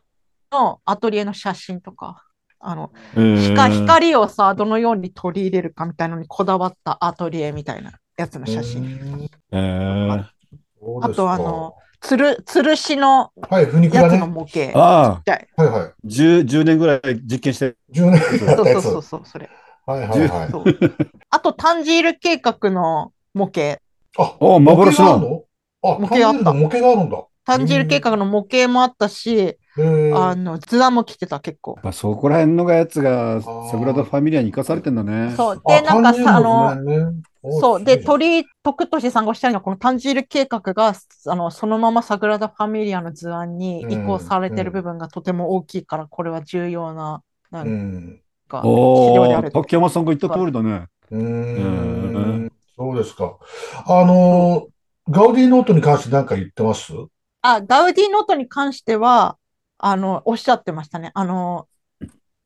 [0.52, 2.24] のアトリエの写真とか、
[2.60, 9.30] あの、光光をさ、どのように取り入れるかみたいなのにこだわったアトリエみたいなやつの写真。
[9.52, 14.14] あとあの、つる、つるしのはい、不肉だね。
[14.14, 14.78] やつの模型。
[14.78, 15.62] ああ。
[15.62, 15.94] はいはい。
[16.06, 17.76] 10、10年ぐらい実験して。
[17.92, 18.40] 10年やったやつ。
[18.56, 19.50] そうそうそうそう、それ。
[19.88, 20.50] はいはいはい。
[21.32, 23.82] あと、タンジール計画の模型。
[24.18, 25.06] あ、お幻の？
[25.08, 25.44] 模型があるの？
[25.82, 27.24] あ、模型あった模型があるんだ。
[27.46, 31.80] タンジール計画の模型もあったし、あの、図案も来てた、結構。
[31.82, 35.34] まあそこら辺のがやつがーサグラダ・ファミリアに生かされてんだね。
[35.38, 35.62] そう。
[35.66, 37.14] で、なんかさ、あの、の
[37.62, 37.84] そう。
[37.86, 40.94] で、鳥居徳俊さんがおっしゃるのは、このタンジール計画が、
[41.28, 48.50] あの、そのままサグラダ・ファミリアの図案に移行されてる部分がとても大きいから、これは重要な、なうんん。
[48.50, 49.64] か、資料であるおお、。
[49.64, 50.88] 竹山さんが言った通りだね。
[51.12, 52.52] うんん。
[52.76, 53.38] そうですか。
[53.86, 54.68] あの、
[55.10, 56.94] ガウディノートに関して何か言ってます？
[57.42, 59.38] あ、ガウディノートに関しては、
[59.78, 61.12] あの、おっしゃってましたね。
[61.14, 61.68] あの、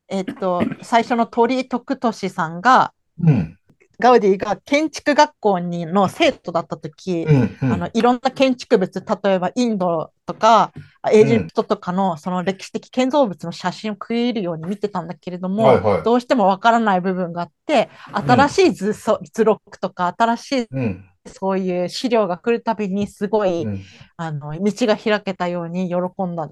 [0.08, 3.58] えっと、最初の鳥居徳俊さんが、うん。
[4.02, 7.58] ガウディが建築学校にの生徒だった時、うん。
[7.62, 10.72] うんあの、いろんな建築物、例えばインドとか、
[11.12, 21.04] エジプトとかのその歴史的建造物の写真を食い入るように見てたんだけれども、はいはいどうしてもわからない部分があって、新しい図そ図録とか、新しいうん。
[21.26, 23.84] そういう資料が来るたびにすごい、うん。
[24.16, 26.48] あの、道が開けたように喜んだ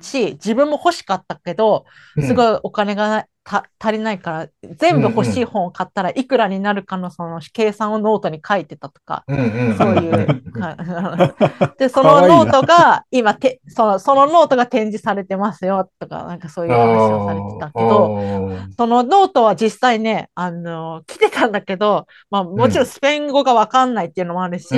[0.00, 1.84] し、自分も欲しかったけど、
[2.20, 2.36] すい。
[2.36, 9.76] ごいお金がた足りないから、全部欲しい本を買ったらいくらになるかのその計算をノートに書いてたとか、うんうん。
[9.76, 10.52] そういう。
[10.52, 10.76] か
[11.78, 18.20] で、そのノートが今てその、そのノートが展示されてますよとか、なんかそういう話をされてたけど、
[18.76, 24.68] そのノートは実際ね、あの、来てたんだけど、まあもちろんスペイン語がわかんないっていうのもあるし、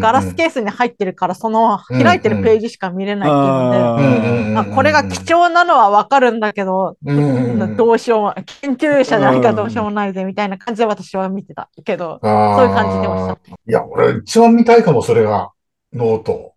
[0.00, 12.32] ガラスケースに入ってるから、その開いてるページしか見れないっていうので、まあ、これが貴重なのはわかるんだけど、うんどうしようも、研究者じゃないからどうしようもないぜみたいな感じで私は見てたけど、そう
[12.68, 15.52] いう感じでおっしゃっていや、俺一番見たいかも、それが。
[15.92, 16.54] ノート。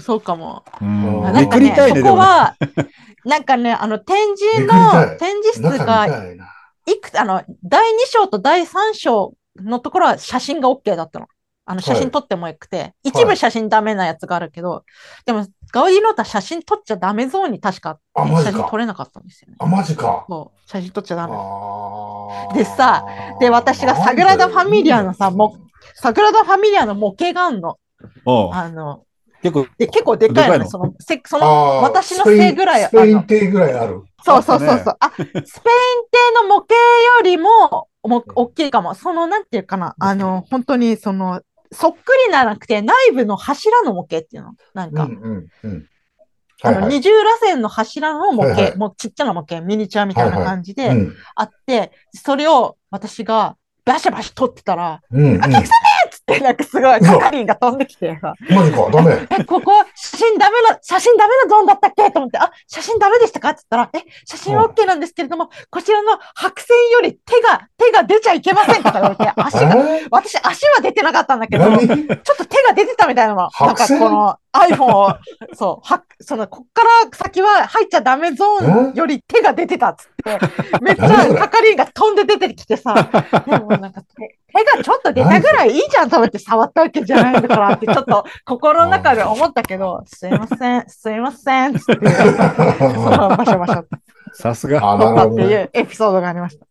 [0.00, 0.64] そうかも。
[0.80, 2.06] うんあなんかね、めくりたいね、そ。
[2.06, 2.56] こは、
[3.24, 6.24] なんかね、あの、展示の、展示室がた
[6.86, 11.26] いくつ、あの、第2章と第3章のところは写真が OK だったの。
[11.68, 14.84] あの、写真撮ってもよくて、一部写真ダメなやつがあるけど、
[15.24, 19.56] でも、ガウディノートは写真撮っちゃダメゾーンに確か写真撮れなかったんですよね。
[19.58, 20.24] あ、マジか。
[20.28, 21.34] そう、写真撮っちゃダメ。
[22.54, 23.04] でさ、
[23.40, 25.58] で、私がサグラダ・ファミリアのさ、も、
[25.94, 27.78] サグラダ・ファミリアの模型があんの。
[28.26, 29.04] うんあの、
[29.42, 30.70] 結構、で、結構でかいのね。
[30.70, 31.46] その、せその、
[31.82, 34.02] 私の背ぐらいスペイン艇ぐらいある。
[34.24, 34.96] そうそうそうそう。
[34.98, 35.62] あ、スペイン艇
[36.42, 36.80] の模型よ
[37.22, 38.94] りも、も、大きいかも。
[38.94, 39.94] その、なんていうかな。
[39.98, 41.40] あの、本当に、その、
[41.72, 44.54] そっくりならなくて、内部の柱の模型っていうの？
[44.74, 45.88] なんか、うんうんうん。
[46.62, 55.40] あの、はいはい二重螺旋の柱の模型、はいはいもうちっちゃな模型、ミニチュアみたいな感じでうんあって、それを私がバシャバシャ撮ってたら、うんうん。
[55.40, 55.44] つ
[56.32, 58.18] っ てなんかすごい係員が飛んできて。
[58.20, 59.12] さ、マジか、ダメ。
[59.38, 62.10] え、ここ、写真ダメな、写真ダメなゾーンだったっけ？
[62.10, 63.50] と思って、あ、写真ダメでしたか？
[63.50, 70.06] って言ったら、え、写真は OK なんですけれども、こちらの白線より手が、手が出ちゃいけませんとか言われて、 足が、え？
[70.10, 73.48] 私足は出てなかったんだけど、ちょ何っと手が出てたみたいなの。
[73.60, 75.14] なんかこの iPhone を、
[75.54, 80.38] そう、は、その、こっから先は入っちゃダメゾーンより手が出てたっつって、
[80.80, 82.94] めっちゃ係員が飛んで出てきてさ、
[83.46, 84.00] でもなんか
[84.64, 93.88] がちょっと出たぐらいいいじゃんと思って触ったわけじゃないんだからってちょっと心の中で思ったけど、 すいません、すいません、つって、 そのバシャバシャって
[94.34, 94.92] さすが。
[94.92, 95.62] あ、撮ったってい。
[95.62, 96.66] うエピソードがありました。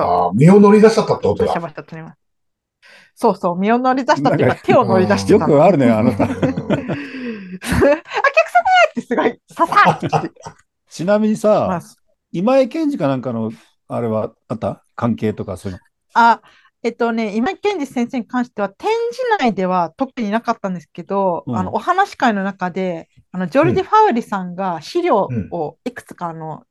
[0.00, 1.60] あ身を乗り出しちゃったってことバシャだ。
[1.60, 2.18] バシャ撮ります。
[3.14, 5.54] そうそう、身を乗り出したっていうか手を乗り出してよたの。
[5.54, 6.24] くあるね、あなた。
[6.24, 6.52] お客様っ
[8.94, 10.08] てすごい、ささって。
[10.88, 11.96] ちなみにまあさ、
[12.30, 13.50] 今井健二かなんかの、
[13.88, 14.84] あれはあった？
[14.94, 15.84] 関係とかそういうの。
[16.14, 16.40] あ、
[16.84, 21.56] えっとね、今井健二先生に関しては展示内では特になかったんですけど、うん。
[21.56, 26.64] あのお話会の中であのジョルディ・ファウリさんが資料を、いくつかあの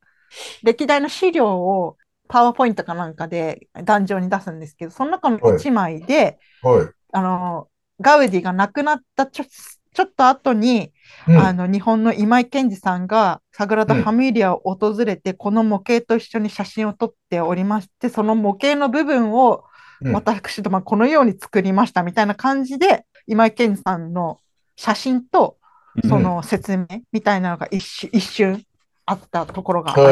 [0.62, 1.96] 歴代の資料を
[2.28, 6.88] パワーポイントかなんかで壇上に出すんですけど、その中の1枚で、はい。
[7.12, 7.68] あの
[8.00, 10.92] ガウディが亡くなったちょちょっと後に、
[11.26, 11.36] うん。
[11.38, 19.64] あの日本の今井健二さんがサグラダ・ファミリアを訪れて、この模型と一緒に写真を撮っておりまして、その模型の部分を
[20.02, 20.12] うん。
[20.12, 24.38] 私どもはこのように作りましたみたいな感じで、今井健二さんの
[24.76, 25.56] 写真と
[26.02, 26.08] うん。
[26.08, 28.64] その説明みたいなのが一瞬一瞬
[29.04, 30.02] あったところがあり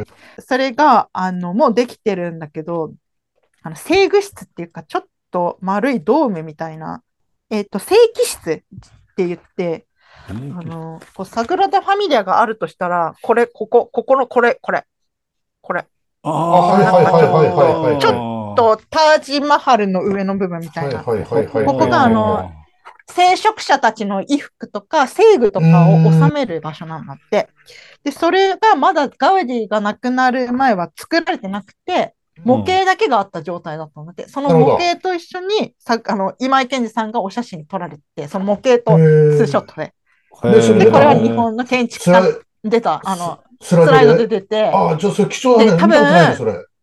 [0.00, 0.04] ま
[0.40, 2.92] それがあのもうできてるんだけど、
[3.62, 7.02] あの制具室っていうか、ちょっと丸いドームみたいな、
[7.48, 8.62] えっ、と、正規室っ
[9.16, 9.86] て言って、
[10.28, 14.84] あの、こうサグラダ・ファミリアがあるとしたら、これ、ここ、ここのこれ、これ、
[15.60, 15.86] これ。
[16.22, 18.00] あはいはいはいはいはいはい。
[18.00, 18.12] ちょっ
[18.54, 21.02] と、タージマハルの上の部分みたいな。
[21.02, 22.52] ここがあの、
[23.10, 27.48] 聖職者たちの衣服とか、聖具とかを収める場所なんだって。
[28.02, 39.92] で、それがまだガウディが亡くなる前は作られてなくて、模型だけがあった状態だったので、その模型と一緒に、さあの今井健二さんがお写真撮られて、その模型とツーショットで。
[40.78, 42.22] でこれは日本の建築家
[42.64, 44.40] 出た、あの、ススライドでで。
[44.40, 45.70] 出て、ああ、じゃあそれ貴重だね。
[45.70, 46.73] で多分見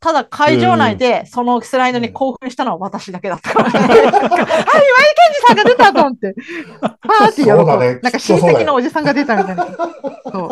[0.00, 3.90] ただ会場内でそのスライドに興奮したのは私だけだったかもしれない。
[3.92, 4.24] はい、今井健
[5.30, 6.34] 二さんが出たと思って、
[6.80, 9.66] パーティーやろうそうだねなんか親戚のおじさんが出たみたいな。
[9.66, 10.50] そう。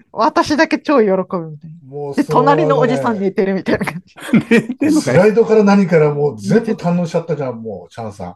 [0.12, 2.14] 私だけ超喜ぶみたいな。
[2.14, 4.14] で、隣のおじさん寝てるみたいな感じ。
[4.50, 4.90] 寝て。
[4.90, 8.34] スライドから何からもう全部堪能しちゃったじゃん、もう、チャンさん。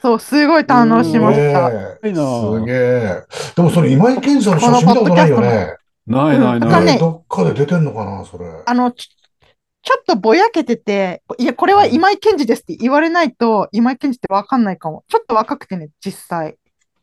[0.00, 1.70] そう、すごい堪能しました。
[1.70, 3.22] すげえ。
[3.56, 5.74] でもそれ今井健二さんの写真見たことないよね。
[6.06, 6.98] ないないなんかねない。
[6.98, 8.46] どっかで出てんのかな、それ。
[8.64, 8.92] あの、
[9.82, 15.04] ちちょっとぼやけてて、いや、これは今井健二ですって言われないと、今井健二ってわかんないかも。
[15.08, 16.56] ちょっと若くてね、実際。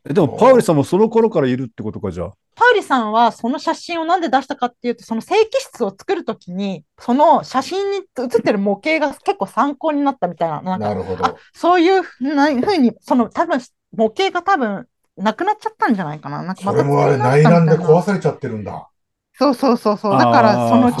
[0.08, 2.32] えでも、パウリさんもその頃からいるってことか、じゃあ。
[2.54, 11.38] パウリさんはその写真をなんで出したかっていうと、その正規室を作るときに、その写真に写ってる模型が結構参考になったみたいな、なんかなるほあど。
[11.54, 13.60] そういうふうに、その多分
[13.96, 14.86] 模型が多分
[15.16, 16.42] なくなっちゃったんじゃないかな。
[16.42, 18.88] なんかまたそれもあれ、内乱で壊されちゃってるんだ。
[19.38, 20.18] そうそうそうそう。
[20.18, 20.92] だからその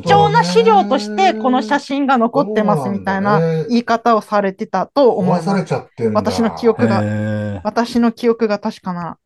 [0.00, 5.68] 貴重な資料としてこの写真が残ってますみたいな言い方をされてたと思い壊されます。
[5.68, 6.08] ちゃって。
[6.08, 9.18] 私の記憶がへ私の記憶が確かな。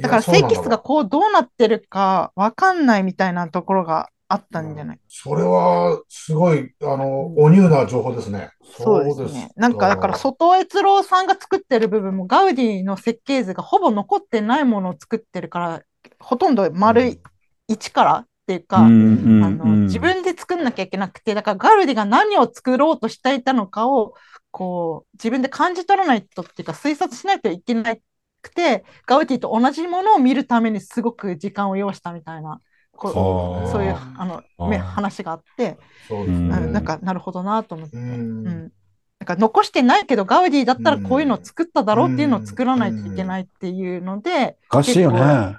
[0.00, 5.00] だから正規室がこうどうなってるかわかんないみたいなところがあったんじゃない？
[5.06, 8.50] それは、すごい、あの、おニューな情報ですね。
[8.76, 9.50] そうですね。
[9.54, 15.82] なんかだから外越郎さんが作ってる部分もガウディの設計図がほぼ残ってないものを作ってるから、
[16.18, 17.20] ほとんど丸い
[17.68, 18.94] 一からっていうか、
[19.40, 24.14] あのうん自分で作んなきゃいけなくて、だからガルディが何を作ろうとしていたのかを、
[24.50, 32.60] こう、自分で感じ取らないとっていうか、推察しないといけなくて、ガウディと同じものを見るためにすごく時間を要したみたいな
[32.92, 36.56] こそうそういうあのめあー話があって、そうですうんね。
[36.58, 37.96] うんなんかなるほどなと思って。
[37.96, 38.72] ううんん。
[39.20, 45.56] なんか残してないけどガウディだったらこういうのを作っただろうっていうのを作らないといけないっていうので、おかしいよね。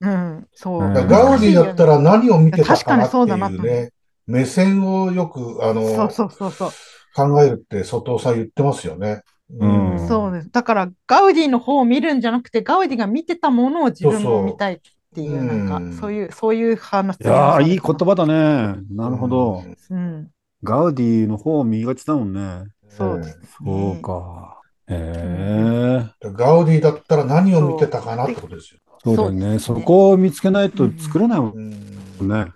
[0.00, 0.80] うん、そう。
[0.80, 3.92] ガウディだったら何を見てたかなって確かにそうだなと思ういうね、
[4.26, 6.70] 目線をよく、あの、そうそうそうそう。
[7.14, 9.22] 考えるって外尾さん言ってますよね。
[9.58, 10.50] うんそうです。
[10.50, 14.80] だからガウディの方を見るんじゃなくて、ガウディが見てたものを自分も見たいっ
[15.14, 17.20] ていう、そうそうなんうんかそういう、そういう話。
[17.20, 18.80] いやー、いい言葉だね。
[18.92, 19.64] なるほど。
[19.90, 20.30] うん、
[20.62, 22.66] ガウディの方を見がちだもんね。
[22.88, 23.48] そうです、ね。
[23.58, 24.60] そうか。
[24.88, 26.10] へえ。
[26.22, 28.80] うんガウディだったら何を見てたかなってことですよ。
[29.02, 29.58] そうだよね。
[29.58, 32.52] そねそこを見つけないと作れないもうんんね。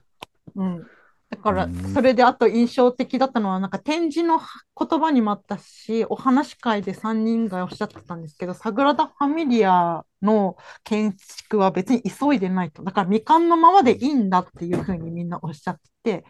[0.54, 0.87] うん。
[1.30, 12.85] だからうん、それであと印象的だったのは、なんか展示の言葉にもあったし、お話し会で3人がおっしゃってたんですけど、サグラダ・ファミリアの建築は別に急いでないと。
[12.85, 16.24] だから未完のままでいいんだっていうふうにみんなおっしゃって、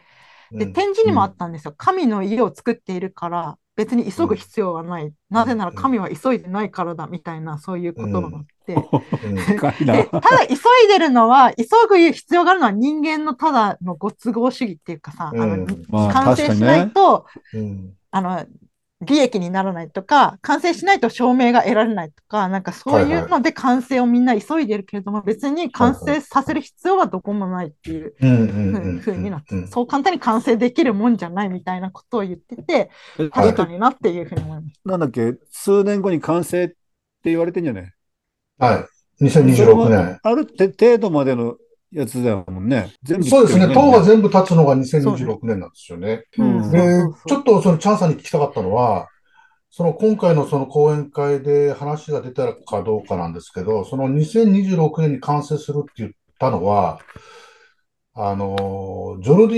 [0.51, 1.73] で、展示にもあったんですよ。
[1.77, 5.11] 神の家を作っているから、別に急ぐ必要はない。
[5.29, 8.75] なぜなら神は急いでないからだみたいな、そういう言葉があって。
[8.75, 10.57] ただ急い
[10.89, 17.93] でるのは、急ぐ必要があるのは人間のただのご都合主義っていうかさ、あのうんまあ完成しないと、うん。
[18.11, 18.45] あの、
[19.01, 28.15] 利益にならないとか、完成しないと証明が得られないとか、なんかそういうので完成をみんな急いでるけれども、別に完成させる必要はどこもないっていう
[29.01, 29.67] ふうになってうん。
[29.67, 34.81] そう簡単に完成できるもんじゃないみたいなことを言ってて、え確かになっていうふうに思います。
[34.85, 36.75] なんだっけ、数年後に完成って
[37.25, 37.93] 言われてんじゃね
[38.57, 38.87] は
[39.19, 39.29] い。
[39.29, 40.19] それ2026も年。
[40.21, 41.55] ある程程度までの
[41.91, 42.91] やつだもんね。
[43.03, 43.61] 全部そうですね。
[43.61, 46.23] 作ってる塔が全部立つのが2026年なんですよね。
[46.37, 49.07] うんでそうそう、ちょっとそのチャンさんに聞きたかったのは、
[49.69, 56.99] その今回のその講演会で話が出たかどうかなんですけど、その2026年に完成するって言ったのは、
[58.13, 59.55] あの、ジョルデ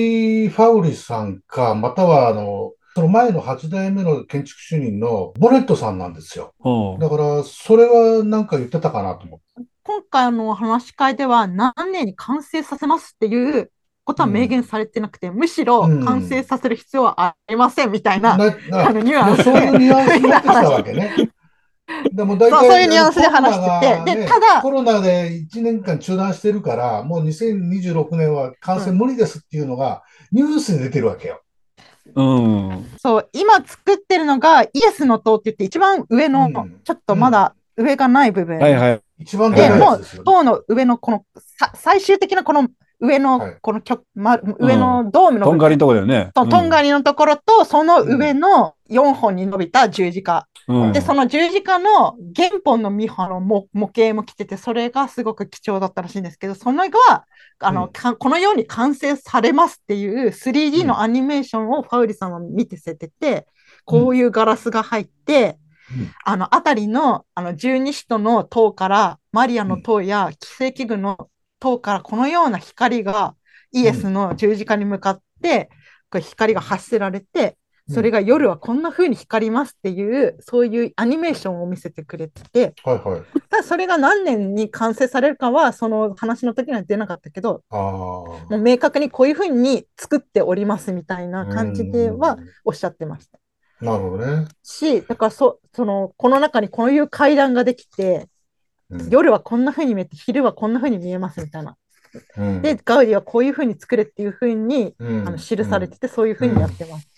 [0.48, 6.56] ィ・ファウリさんか、またはあの、その前の8代目の建築主任のボネットさんなんですよ。
[6.66, 9.70] うんだから、それはなんか言ってたかなと思って。
[9.84, 13.72] 今回の話し会では何年に完成させますっていう
[14.04, 18.56] ことは明言されてなくて、むしろうん完成させる必要はありませんみたいな、なな
[18.90, 19.44] あのニュアンスで。
[19.44, 21.14] そういうニュアンスになってきたわけね。
[22.12, 31.44] でも大体そうそういうニュアンスで話しててねでただコロナで1年間中断してるから、もう2026年は完成無理ですっていうのがニュースに出てるわけよ。
[32.18, 32.86] うん。
[32.98, 38.58] そう、今作ってるのがイエスの塔って言って一番上の、うんちょっとまだ上がない部分。
[38.58, 39.02] はいはい。
[39.20, 40.26] 一番でかいやつですよね。
[40.26, 42.68] 塔の上のこのさ最終的なこの
[43.00, 43.58] 上の、はい。
[43.62, 46.32] このきょ、ま、上のドームの部分とんがりのとこだよね。
[46.34, 46.70] ととん。
[46.70, 50.48] がりのところと、その上の4本に伸びた十字架。
[50.68, 50.94] うん。
[50.94, 57.26] で、その十字架の原本のミハの模模型も来てて、それがすごく貴重だったらしいんですけど、その後は、
[57.60, 57.92] あの、うん。
[57.92, 63.48] かこのように完成されますっていう 3D のアニメーションをファウリさんは見てせてて、
[63.86, 65.60] こういうガラスが入って、
[65.96, 66.12] うん。
[66.26, 73.36] あの、あたりの、あの、十二使徒の塔から、マリアの塔や奇跡具の塔から、このような光が
[73.72, 75.70] イエスの十字架に向かって、
[76.10, 77.58] これ光が発せられて、
[77.90, 83.22] それが夜はこんな風に光りますっていう、そういうアニメーションを見せてくれてて、はいはい。
[83.50, 87.80] ただそれが何年に完成されるかは、その話の時には出なかったけど、ああ。
[87.80, 93.40] もう明確にこういう風に作っておりますみたいな感じではおっしゃってました。
[93.80, 94.48] なるほどね。
[94.64, 98.26] し、だからそ、その、この中にこういう階段ができて、うん
[99.10, 101.76] 夜はこんな風に見えて、昼はこんな風に見えますみたいな。
[102.38, 107.10] うんで、ガウディはこういう風に作れっていう風に、うんあの記されてて、そういう風にやってます。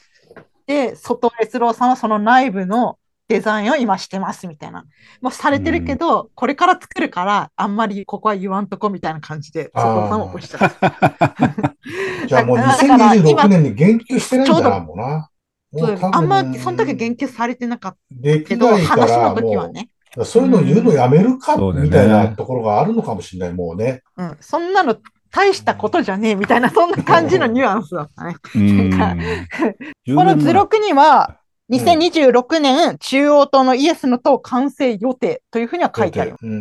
[0.66, 4.86] で、外江悦郎さんはその内部のデザインを今してますみたいな。
[5.22, 15.30] もうされてるけど、これから作るから、あんまりここは言わんとこみたいな感じで、外尾さんもおっしゃって じゃあもうだから今2026年に言及してないんだもうな。
[16.12, 19.90] あんまその時は言及されてなかったけど、話ら、の時はもね。
[20.17, 24.02] う、そういうの言うのやめるか、みたいなところがあるのかもしれない、もうね。
[24.17, 24.98] うん、そんなの
[25.32, 28.36] 大したことじゃねえみたいな、 そんな感じのニュアンスだったね。
[28.56, 30.15] うん。
[30.15, 31.36] この図録には、
[31.72, 36.36] 2026年、中央島のイエスの塔完成予定というふうには書いてある。
[36.41, 36.52] うん。
[36.52, 36.56] う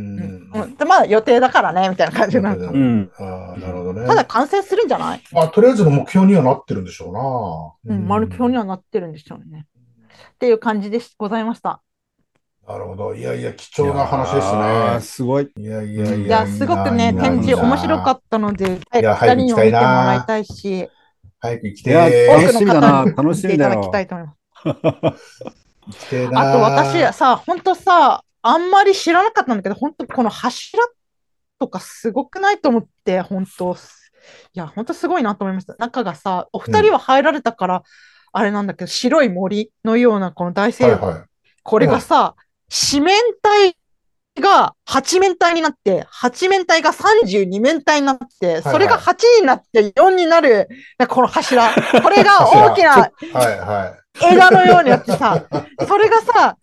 [0.67, 2.61] んまあ予定だからね、みたいな感じになる。
[2.61, 3.11] うん。
[3.19, 4.07] ああ、なるほどね。
[4.07, 5.23] ただ完成するんじゃない？
[5.33, 7.11] まあ、とりあえずの目標にはなってるんでしょ
[7.87, 7.97] うな。
[7.97, 9.67] うん、丸標にはなってるんでしょうね。
[10.35, 11.81] っていう感じでしございました。
[12.69, 13.15] なるほど。
[13.15, 15.45] いやいや、貴重な話ですすごい。
[15.45, 15.51] ね。
[15.57, 16.17] いやいやいや。
[16.17, 20.93] いや、すごくね、展示面白かっったので、いや二人にも見てもらいたいし、た。
[21.41, 21.95] 早く行きてい。
[21.95, 23.05] 楽しみだな。
[23.07, 23.91] 楽見してみだよいただき。
[23.91, 25.45] たいと思います。
[26.35, 30.83] あと私さ、本当さ、あんまり知らなかったんだけど、本当この柱
[31.59, 33.77] とかすごくないと思って、本当い
[34.53, 35.75] や、本当すごいなと思いました。
[35.79, 37.83] 中がさ、お二人は入られたから、
[38.31, 41.25] あれなんだけど、白い森のようなこの大西洋、はいはい。
[41.63, 42.35] これがさ、
[42.69, 43.77] 四面体
[44.41, 50.69] が八面体になって、八面体が32面体になって、それが8になって4になる、
[51.09, 51.71] この柱。
[52.03, 52.93] これが大きな
[53.35, 53.98] はいはい。
[54.21, 55.47] 枝のようになってさ、
[55.87, 56.57] それがさ、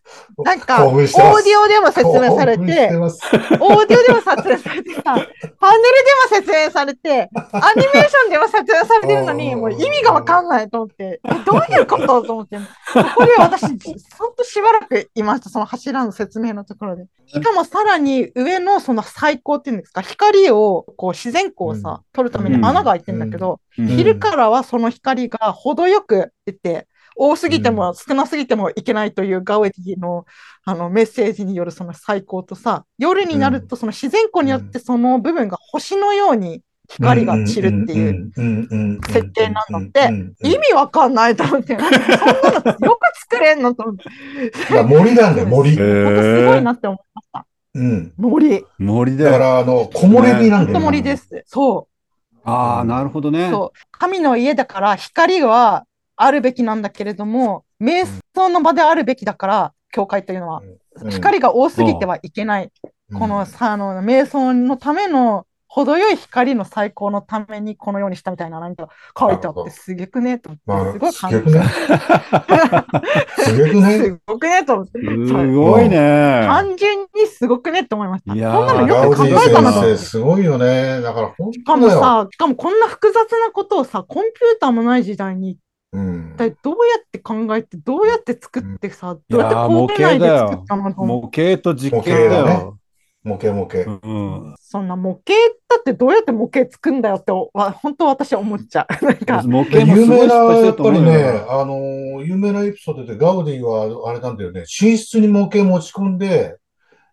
[0.43, 12.57] なんか、オーディオでも説明されてて、オーディオでも説明されてさ、パネルでも説明されて、アニメーションでも説明されてるのに、 うんもう意味がわかんないと思って、えどういうことと思って、
[12.91, 17.05] そこで私、ほんとしばらくいました、その柱の説明のところで。
[17.27, 23.87] しかもさらに上のその最高っていうんですか、光をこう自然光をさ、取るために穴が開いてんだけど、うん。
[23.87, 30.25] 昼からはその光が程よく出て、多すぎても少なすぎてもいけないというガウエディの
[30.65, 40.09] あのメッセージによるその最高とさ、夜になるとその自然光によってその部分が星のように光が散るっていうう設定なんだっ
[40.39, 45.73] て意味わかんないと思って、そんなのよく作れんのと思って、いや森なんだよ、森。
[45.75, 47.45] すごいなって思いました。
[47.75, 48.13] うん。
[48.17, 48.65] 森。
[48.79, 49.25] 森で。
[49.25, 50.73] だから、あの、木漏れ日なんだよ。
[50.73, 51.17] 本当森で。
[51.17, 51.43] す。
[51.45, 52.39] そう。
[52.45, 53.49] ああ、なるほどね。
[53.49, 53.79] そう。
[53.91, 55.85] 神の家だから光は
[56.15, 58.05] あるべきなんだけれども、瞑
[58.35, 60.59] 想の場であるべきだから、教会というのは。
[60.59, 60.77] うん
[61.09, 62.71] 光が多すぎてはいけない。
[63.19, 68.87] このさ、あの、瞑想のための程よい光の最高のためにこのようにしたみたいな何か
[69.19, 71.65] 書いてあって、すげくねと思って、すごいす感動げくね。
[73.39, 73.99] すげくね。
[73.99, 74.91] すごくねと思って。
[75.01, 76.43] すごいね。
[76.47, 78.33] 単純にすごくねと思いました。
[78.33, 79.97] いやーこんなのガよく考えたなと思って。
[79.97, 81.01] 先生、すごいよね。
[81.01, 81.99] だから、本しか当だよ。
[81.99, 85.57] もさ、しかもこんな複雑なことをさ、コンピューターもない時代に
[85.95, 86.37] うん一。
[86.37, 90.89] 体どうやって考えて、どうやって作ってさ、どうやっていやー工芸内で作ったの？
[90.91, 92.77] 模型と実験だよ。
[93.23, 93.89] 模型模型。
[93.89, 94.55] うん。
[94.59, 95.33] そんな模型
[95.67, 99.01] だってどうやって模型作るんだよって、わ本当私は思っちゃう。
[99.05, 106.57] なんか、で模型もす有名な、やっぱりね、あの、有名なエピソードでガウディは、あれなんだよね、寝室に模型持ち込んで、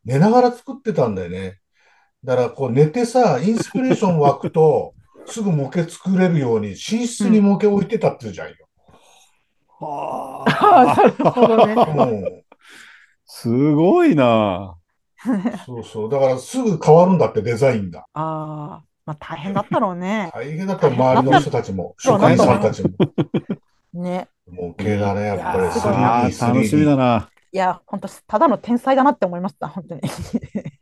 [0.05, 1.61] 寝ながら作ってたんだよね。
[2.23, 4.93] だから、こう寝てさ、インスピレーション湧くと、
[5.27, 6.75] すぐ模型作れるように、寝
[7.07, 8.57] 室に模型置いてたっていうじゃんよ。
[9.87, 11.75] はあーなるほどね。
[11.75, 12.43] う ん
[13.27, 14.77] すごいな。
[15.67, 16.11] そうそう。
[16.11, 18.01] だから、すぐ変わるんだって、デザインが。
[18.01, 20.31] ああ、まあ大変だったろうね。
[20.35, 22.91] 大変だった、周りの人たちも、そう初回さんたちも。
[23.95, 24.29] ね。
[24.51, 25.67] 模型だね、やっぱり。
[25.67, 27.31] ああ、3D 楽しみだな。
[27.53, 30.01] いや、本当ただの天才だなって思いました、本当に。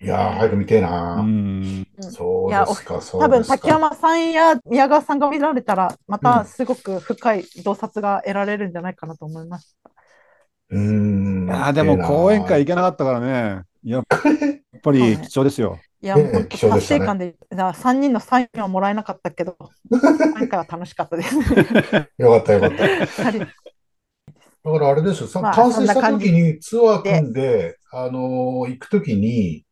[0.01, 0.81] いやー、早く見てえ
[1.15, 1.23] うな。
[1.23, 1.87] ん。
[1.99, 3.69] そうですか、そう多分ですか。
[3.69, 9.77] 竹山さんや宮川さんが見られたら、またすごく深い洞察が得られるんじゃないかなと思います。
[10.71, 11.47] うーん。
[11.47, 13.65] いや、でも講演会行けなかったからね。
[13.83, 14.05] やっ
[14.83, 15.79] ぱり貴重ですよ。
[16.03, 19.57] いや、ねもう本当達貴重でしたね成感で、だから3人のサインはもらえなかったけど、
[20.31, 21.37] 今回は楽しかったです。
[22.19, 22.85] よかったよかった。
[23.23, 23.53] 二人
[24.65, 29.65] だからあれですよ、さまあ完成したそんな感じ時にツアー組んで、あのー行く時に、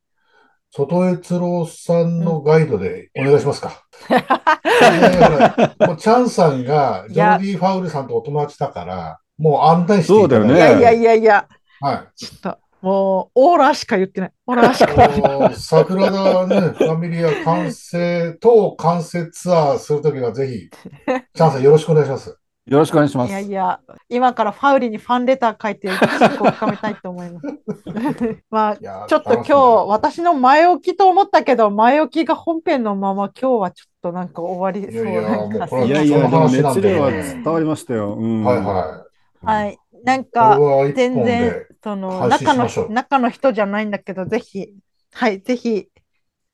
[0.71, 3.85] 外江津郎さんのガイドでお願いしますか。
[5.93, 11.49] うチャンさんがジョーディ・ファウルさんとお友達だから、もう案内していただいてそうだよねいやいやいやいや、
[11.81, 12.09] はい。
[12.17, 14.33] ちょっと、もう、オーラしか言ってない。
[14.47, 15.09] オーラしか。
[15.09, 20.71] もう桜田ね、 ファミリア完成、当完成ツアーするときはぜひ、
[21.35, 22.37] チャンさんよろしくお願いします。
[22.69, 23.31] よろしくお願いします。
[23.31, 27.47] いやいや、今からファウリにファンレター書いて、親交を深めたいと思います。
[28.51, 38.15] まあちょっと今日、私の前置きと思ったけど、前置きが本編のまま、今日はちょっとなんか終わりそういやいやなんかいやいや、熱量は伝わりましたよ。
[38.15, 38.45] うん。
[38.45, 39.05] はいは
[39.43, 39.79] はい。
[40.05, 40.59] なんか
[40.95, 44.75] 全然で、その中の中の人じゃないんだけど、ぜひ、
[45.13, 45.89] はい、ぜひ、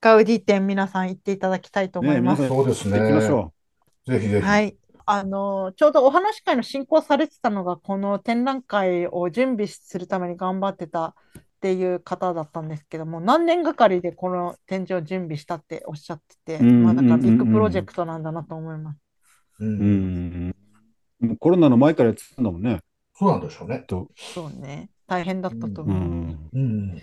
[0.00, 2.42] ガウディ店皆さん行っていただきたいと思います。
[2.42, 3.00] ねそうですね。
[3.00, 3.52] 行きましょ
[4.06, 4.46] ぜひぜひ。
[4.46, 4.76] はい。
[5.06, 11.14] あの、ちょうどお話し会の進行されてたのが、この展覧会を準備するために頑張ってたっ
[11.60, 18.98] ていう方だったんですけども、何年がかりでこの展示を準備したっておっしゃってて、うんまあ、だからビッグプロジェクトなんだなと思います。
[19.60, 19.64] う。
[19.64, 19.68] う。
[19.68, 20.54] うん
[21.38, 22.80] コロナの前からやってたんだもんね。
[23.16, 23.84] そうなんでしょうね。
[24.14, 24.90] そうね。
[25.06, 25.98] 大変だったとう思う。
[25.98, 26.50] ん。
[26.52, 27.02] うん。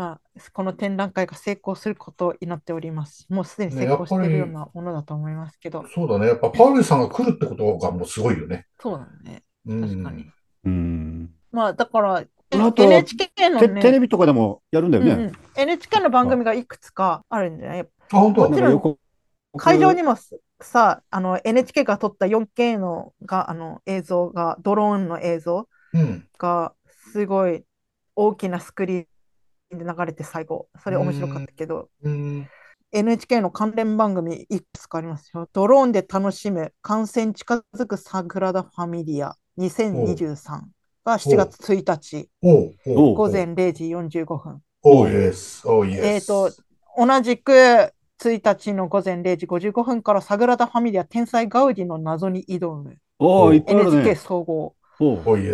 [0.00, 0.20] まあ、
[0.54, 3.26] この展覧会が成功することを祈っております。
[3.28, 6.28] もうすでにね成功してるようなものだと思いますけど、そうだね。
[6.28, 8.66] やっぱパウエルさんが来るってことがもうすごいよね。
[8.80, 9.42] そうだね。
[9.66, 9.82] うん。
[9.82, 10.24] 確かに。
[10.64, 11.30] うん。
[11.52, 15.12] まあ、だから、NHK のテね、テレビとかでもやるんだよね。
[15.12, 18.48] うんうん NHK の番組がいくつかあるんじゃないあ、本当？
[18.48, 18.96] もちろん
[19.58, 20.16] 会場にも
[20.62, 26.26] さ、あの NHK が撮った 4K のがあの映像が、ドローンの映像うん。
[26.38, 26.72] が
[27.12, 27.64] すごい
[28.16, 29.06] 大きなスクリーン
[29.78, 32.48] で流れて最後、それ面白かったけど、うん。
[32.92, 35.48] NHK の関連番組いくつかありますよ。
[35.52, 39.34] ドローンで楽しむ感染近づくサグラダ・ファミリア。
[39.58, 40.60] 2023
[41.04, 42.28] が7月1日
[42.86, 44.62] 午前0時45分。
[46.02, 46.50] えっと、
[46.96, 47.92] 同じく
[48.22, 52.96] 1日の午前0時55分からサグラダ・ファミリア天才ガウディの謎に挑む。
[53.20, 54.14] NHK ね。
[54.14, 54.74] 総合。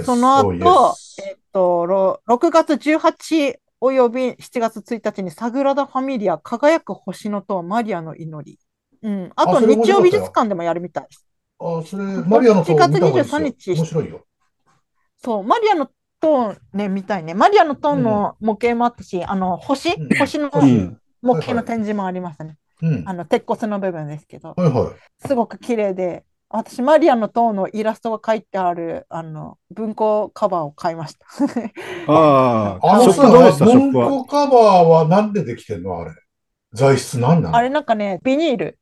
[0.05, 0.95] その後、
[1.25, 8.59] えっと、ろ6月18および7月1日にサグラダ・ファミリア輝く星の塔マリアの祈り。
[9.03, 11.27] うん、あと日曜美術館でもやるみたいです。
[11.59, 14.27] あ、それ、マリアの塔見た方がいいですよ7月23日面白いよ。
[15.19, 17.35] そう、マリアの塔ね、見たいね。
[17.35, 22.57] マリアの塔の模型もあったし、あの、星、うん星の星うん模型の展示もありましたね。
[22.83, 23.03] うん。
[23.07, 25.27] あの、鉄骨の部分ですけど、はいはい。
[25.27, 31.27] すごく綺麗で、私、マリアの塔のイラストが書いてある、あの、文庫カバーを買いました。
[32.13, 33.65] ああ、あのさ。
[33.65, 36.01] 文庫カバーはなんでできてんの？
[36.01, 36.13] あれ。
[36.73, 37.57] 材質なんなの？
[37.57, 38.79] あれなんかね、ビニール。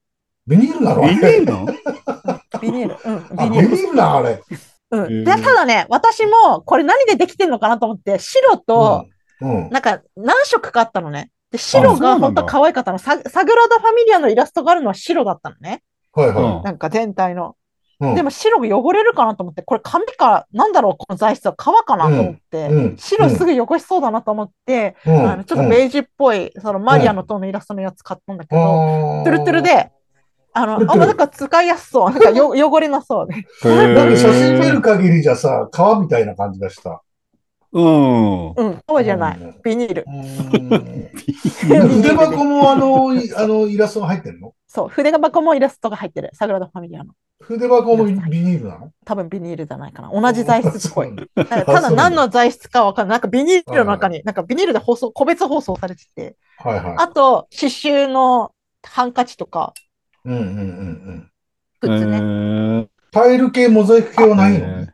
[0.46, 1.04] ビニールなの？
[1.04, 1.66] あビニれールなの？
[2.60, 2.98] ビニール。
[3.02, 3.68] うん、あ、ビニール。
[3.68, 4.42] ビニールなあれ。
[4.90, 5.24] うん。
[5.24, 9.06] で、ただね、私もこれ何でできてんのかなと思って、白と、
[9.40, 9.64] うん。
[9.64, 9.70] うん。
[9.70, 11.30] なんか何色かあったのね。
[11.50, 12.98] で、白が本当可愛かったの。
[12.98, 15.82] ササグラダ・ファミリアのイラストがあるのは白だったのね。
[16.14, 17.56] はいはなんか全体の。
[18.00, 18.04] い。
[18.04, 28.60] うんでも白が汚れるかなと思って、これ紙か、なんだろう、この材質は革かなと思って、うん白すぐ汚しそうだなと思って、うんあのちょっとベージュっぽい、そのマリアの塔のイラストのやつ買ったんだけど、
[29.24, 29.92] トゥルトゥルで、
[30.52, 32.10] あの、あんまなんか使いやすそう。
[32.10, 33.34] なんかよ 汚れなそうで。
[33.34, 37.02] へーだって写真見る限りじゃさ、革みたいな感じがした。
[37.72, 38.50] うん。
[38.52, 39.38] うん、そうじゃない。
[39.38, 40.10] うんビニールう。
[40.14, 44.52] ーん筆箱もあの、い あのイラストが入ってるの？
[44.74, 46.30] そう、筆箱もイラストが入ってる。
[46.34, 47.14] サグラダ・ファミリアの。
[47.40, 48.90] 筆箱もビニールなの？
[49.04, 50.10] 多分ビニールじゃないかな。
[50.10, 51.14] 同じ材質っぽい。
[51.36, 51.44] た
[51.80, 53.14] だ何の材質かわかんない。
[53.14, 56.94] なんかビニールの中に、なんかビニールで放送、個別放送されてて、はいはい。
[56.98, 58.52] あと、刺繍の
[58.82, 59.74] ハンカチとか、
[60.24, 60.52] うんうんうんう
[61.12, 61.30] ん。
[61.80, 62.20] グッズね。
[62.80, 62.88] ね。
[63.12, 64.66] タイル系、モザイク系はないの？
[64.66, 64.88] え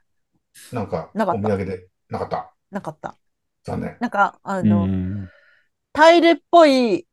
[0.72, 1.88] なんか、なかったお土産で？
[2.10, 2.52] なかった？
[2.70, 3.14] なかった。
[3.64, 3.96] 残念。
[4.00, 5.28] なんか、あーの、うん
[5.92, 7.06] タイルっぽい、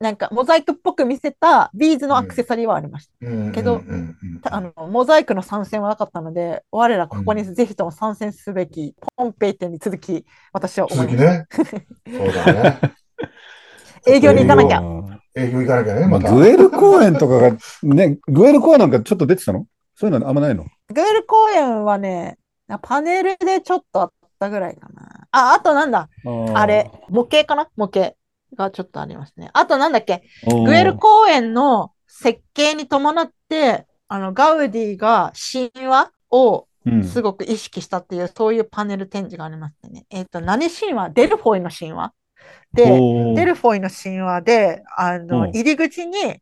[0.00, 3.12] なんかモザイクっぽく見せたビーズのアクセサリーはありました。
[3.20, 11.46] うんけどうんうんうんたあのモザイクの参戦はなかったので、我らここにぜひとも参戦すべき、ポンペイ店に続き、私は思い続ます。
[11.48, 11.86] きね。
[12.16, 12.80] そうだね。
[14.06, 14.80] 営業に行かなきゃ。
[15.34, 16.32] 営業行かなきゃね、まあまた。
[16.32, 19.66] グエル公園とかが、ね、グエル公園なんかちょっと出てたの？
[19.96, 20.64] そういうのあんまないの？
[20.94, 22.38] グエル公園はね、
[22.82, 25.26] パネルでちょっとあったぐらいかな。
[25.32, 26.08] あ、あとなんだ、
[26.54, 27.68] あれ、模型かな？
[27.76, 28.14] 模型
[28.56, 29.50] がちょっとありますね。
[29.52, 37.04] あとなんだっけ、グエル公園の設計に伴って、あの、ガウディが神話をうん。
[37.04, 40.06] すごく意識したっていう、そういうパネル展示がありましてね。
[40.10, 41.10] えっ、と、何神話？
[41.10, 42.12] デルフォイの神話？
[42.72, 42.84] で、
[43.34, 45.50] デルフォイの神話で、あの、うん。
[45.50, 46.40] 入り口に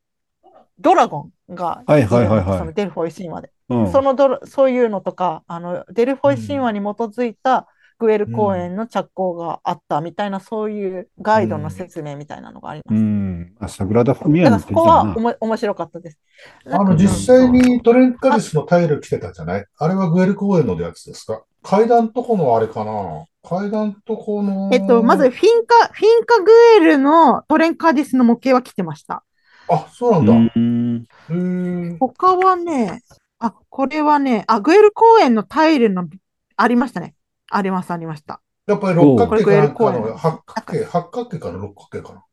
[0.79, 2.59] ドラゴンがはいはいはいはい。
[2.59, 3.51] そのデルフォイ神話で。
[3.71, 3.93] うん。
[3.93, 7.67] そのドラそういうのとか、あの、デルフォイ神話に基づいた
[7.99, 12.99] グエル公園の着工があったみたいな、そういうガイドの説明みたいなのがあります。
[12.99, 13.55] うん。
[13.59, 16.19] あ、サグラダ・ファミリアのそこはおも面白かったです。
[16.67, 19.65] あの、実際にトレンカリスのタイル来てたじゃない？
[19.79, 21.43] あれはグエル公園のやつですか？
[21.63, 23.25] 階段とこのあれかな？
[23.43, 24.71] 階段とこの。
[24.73, 29.25] えっと、まず、フィンカ、フィンカグエルのトレンカーディスの模型は来てました。
[29.69, 30.33] あ、そうなんだ。
[30.33, 31.07] へうん。
[31.31, 33.03] ー他はね、
[33.39, 36.09] あ、これはね、あ、グエル公園のタイルの、
[36.57, 37.16] ありましたね。
[37.51, 38.41] あります、ありました。
[38.67, 42.25] やっぱり六角形かの、八角形、八角形かな、六角形かな。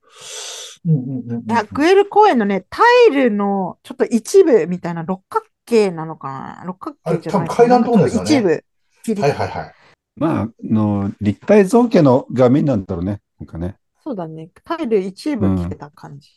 [0.85, 8.65] うんうんうんうんいや、グエル公園のね、タイルのちょっと一部みたいな六角形なのかな六角形じゃないあれ多分階段のとこですよね一部
[9.03, 9.73] 切りはいはいはい。
[10.15, 13.21] まあ、あの、立体造形の画面なんだろうね。
[13.39, 13.75] なんかね。
[14.03, 14.49] そうだね。
[14.63, 16.29] タイル一部来てた感じ。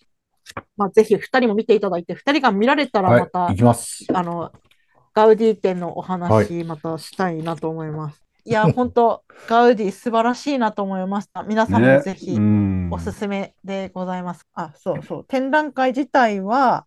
[0.77, 4.07] まあ、ぜひ二人も見ていただいて、二人が見られたらまた、行きます。
[4.14, 4.53] あの、
[5.12, 8.18] ガウディ展のおは話、またしたいなと思います。
[8.18, 11.43] い、や、本当ガウディ素晴らしいなと思いました。
[11.43, 12.89] 皆さんもねぜひうん。
[12.93, 14.47] おすすめでございます。
[14.55, 15.25] あ、そうそう。
[15.27, 16.87] 展覧会自体は、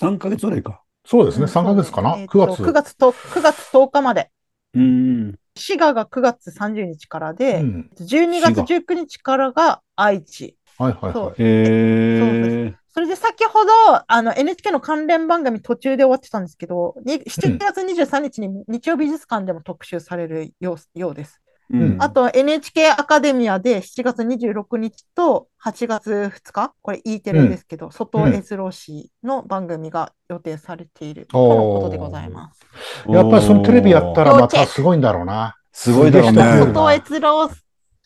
[0.00, 0.82] 3ヶ月ぐらいか。
[1.04, 2.16] そうですね、3ヶ月かな？
[2.18, 2.62] えーと ?9 月。
[2.62, 4.30] 9月と、9月10日まで。
[4.74, 5.34] うん。
[5.56, 7.90] 滋賀が9月30日からで、うん。
[7.98, 10.56] 12月19日からが愛知。
[10.78, 11.34] はいはいそうはい。
[11.38, 13.70] えそれで先ほど、
[14.06, 21.40] あの NHK の関連番組途中で終わってたんですけど、に7月23日に日曜美術館でも特集されるようようです。
[21.72, 21.94] ー。
[21.94, 22.02] うん。
[22.02, 32.60] あと NHK アカデミアで7月26日と8月2日、これ E テレですけど、外江津郎氏の番組が予定されているとのことでございます。
[33.08, 35.56] やっぱりそのテレビやったらまたすごいんだろうな。
[35.72, 36.42] すごいだろうね
[36.72, 37.50] 外江津郎、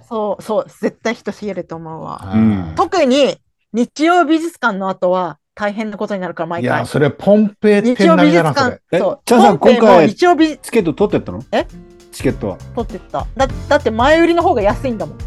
[0.08, 2.32] そう、そう、絶対人知れると思うわ。
[2.34, 3.38] うん特に
[3.72, 6.86] 日曜美術館の後は大変なことになるから、毎回いや、。
[6.86, 8.42] それポンペイ日曜美術。
[8.42, 9.20] 館、えそう。
[9.24, 11.42] チャンさんポンペイも今回日曜美チケット取ってったの？
[11.52, 11.66] え？
[12.10, 12.58] チケットは。
[12.74, 13.26] 取ってった。
[13.34, 15.18] だだって前売りの方が安いんだもん。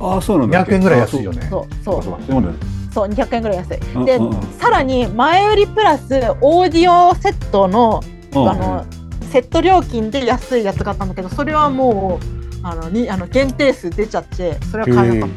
[0.00, 0.72] ああ、そうなんだっけ。
[0.72, 1.46] 200円ぐらい安いよね。
[1.48, 2.02] そう、そそうう。
[2.02, 2.54] そうそういうことね
[2.92, 3.78] そう、200円ぐらい安い。
[3.94, 6.04] うんでうんうんさらに前売りプラス
[6.40, 8.02] オーディオセットの
[8.34, 8.86] うんあの
[9.30, 15.34] セット料金で安いやつがあったんだけどそれはもうあのにあの限定数出ちゃってそれは買えなかっ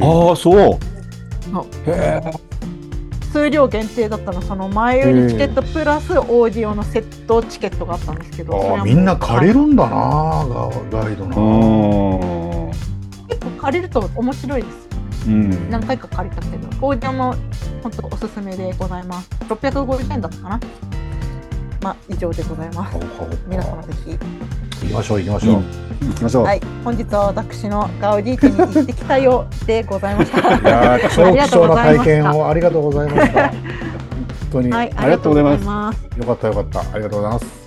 [0.00, 0.78] たああ、そう。
[1.52, 2.32] そうへえ。
[3.32, 10.46] 数量限定だったのその前売りチケットプラスオーディオのセットチケットがあったんですけどああみんな借りるんだな、
[10.90, 11.34] ガガイドうな。
[11.36, 12.70] ん。
[13.28, 14.88] 結構借りると面白いです
[15.26, 15.70] うん。
[15.70, 17.34] 何回か借りたけどオーディオも
[17.82, 20.60] 本当おすすめでございます650円だったかな
[21.82, 22.98] まあ以上でございます
[23.48, 24.16] 皆様ぜひ
[24.84, 25.62] 行きましょう、行きましょう。
[26.06, 26.44] 行きましょう。
[26.44, 30.38] はい、本日は私のガウディ店に行ってきたよでございました。
[30.38, 33.48] いやー 超貴重な体験をありがとうございました。
[33.48, 33.56] 本
[34.52, 36.18] 当に、はい、ありがとうございますありがとうございます。
[36.18, 36.80] よかったよかった。
[36.80, 37.63] ありがとうございます。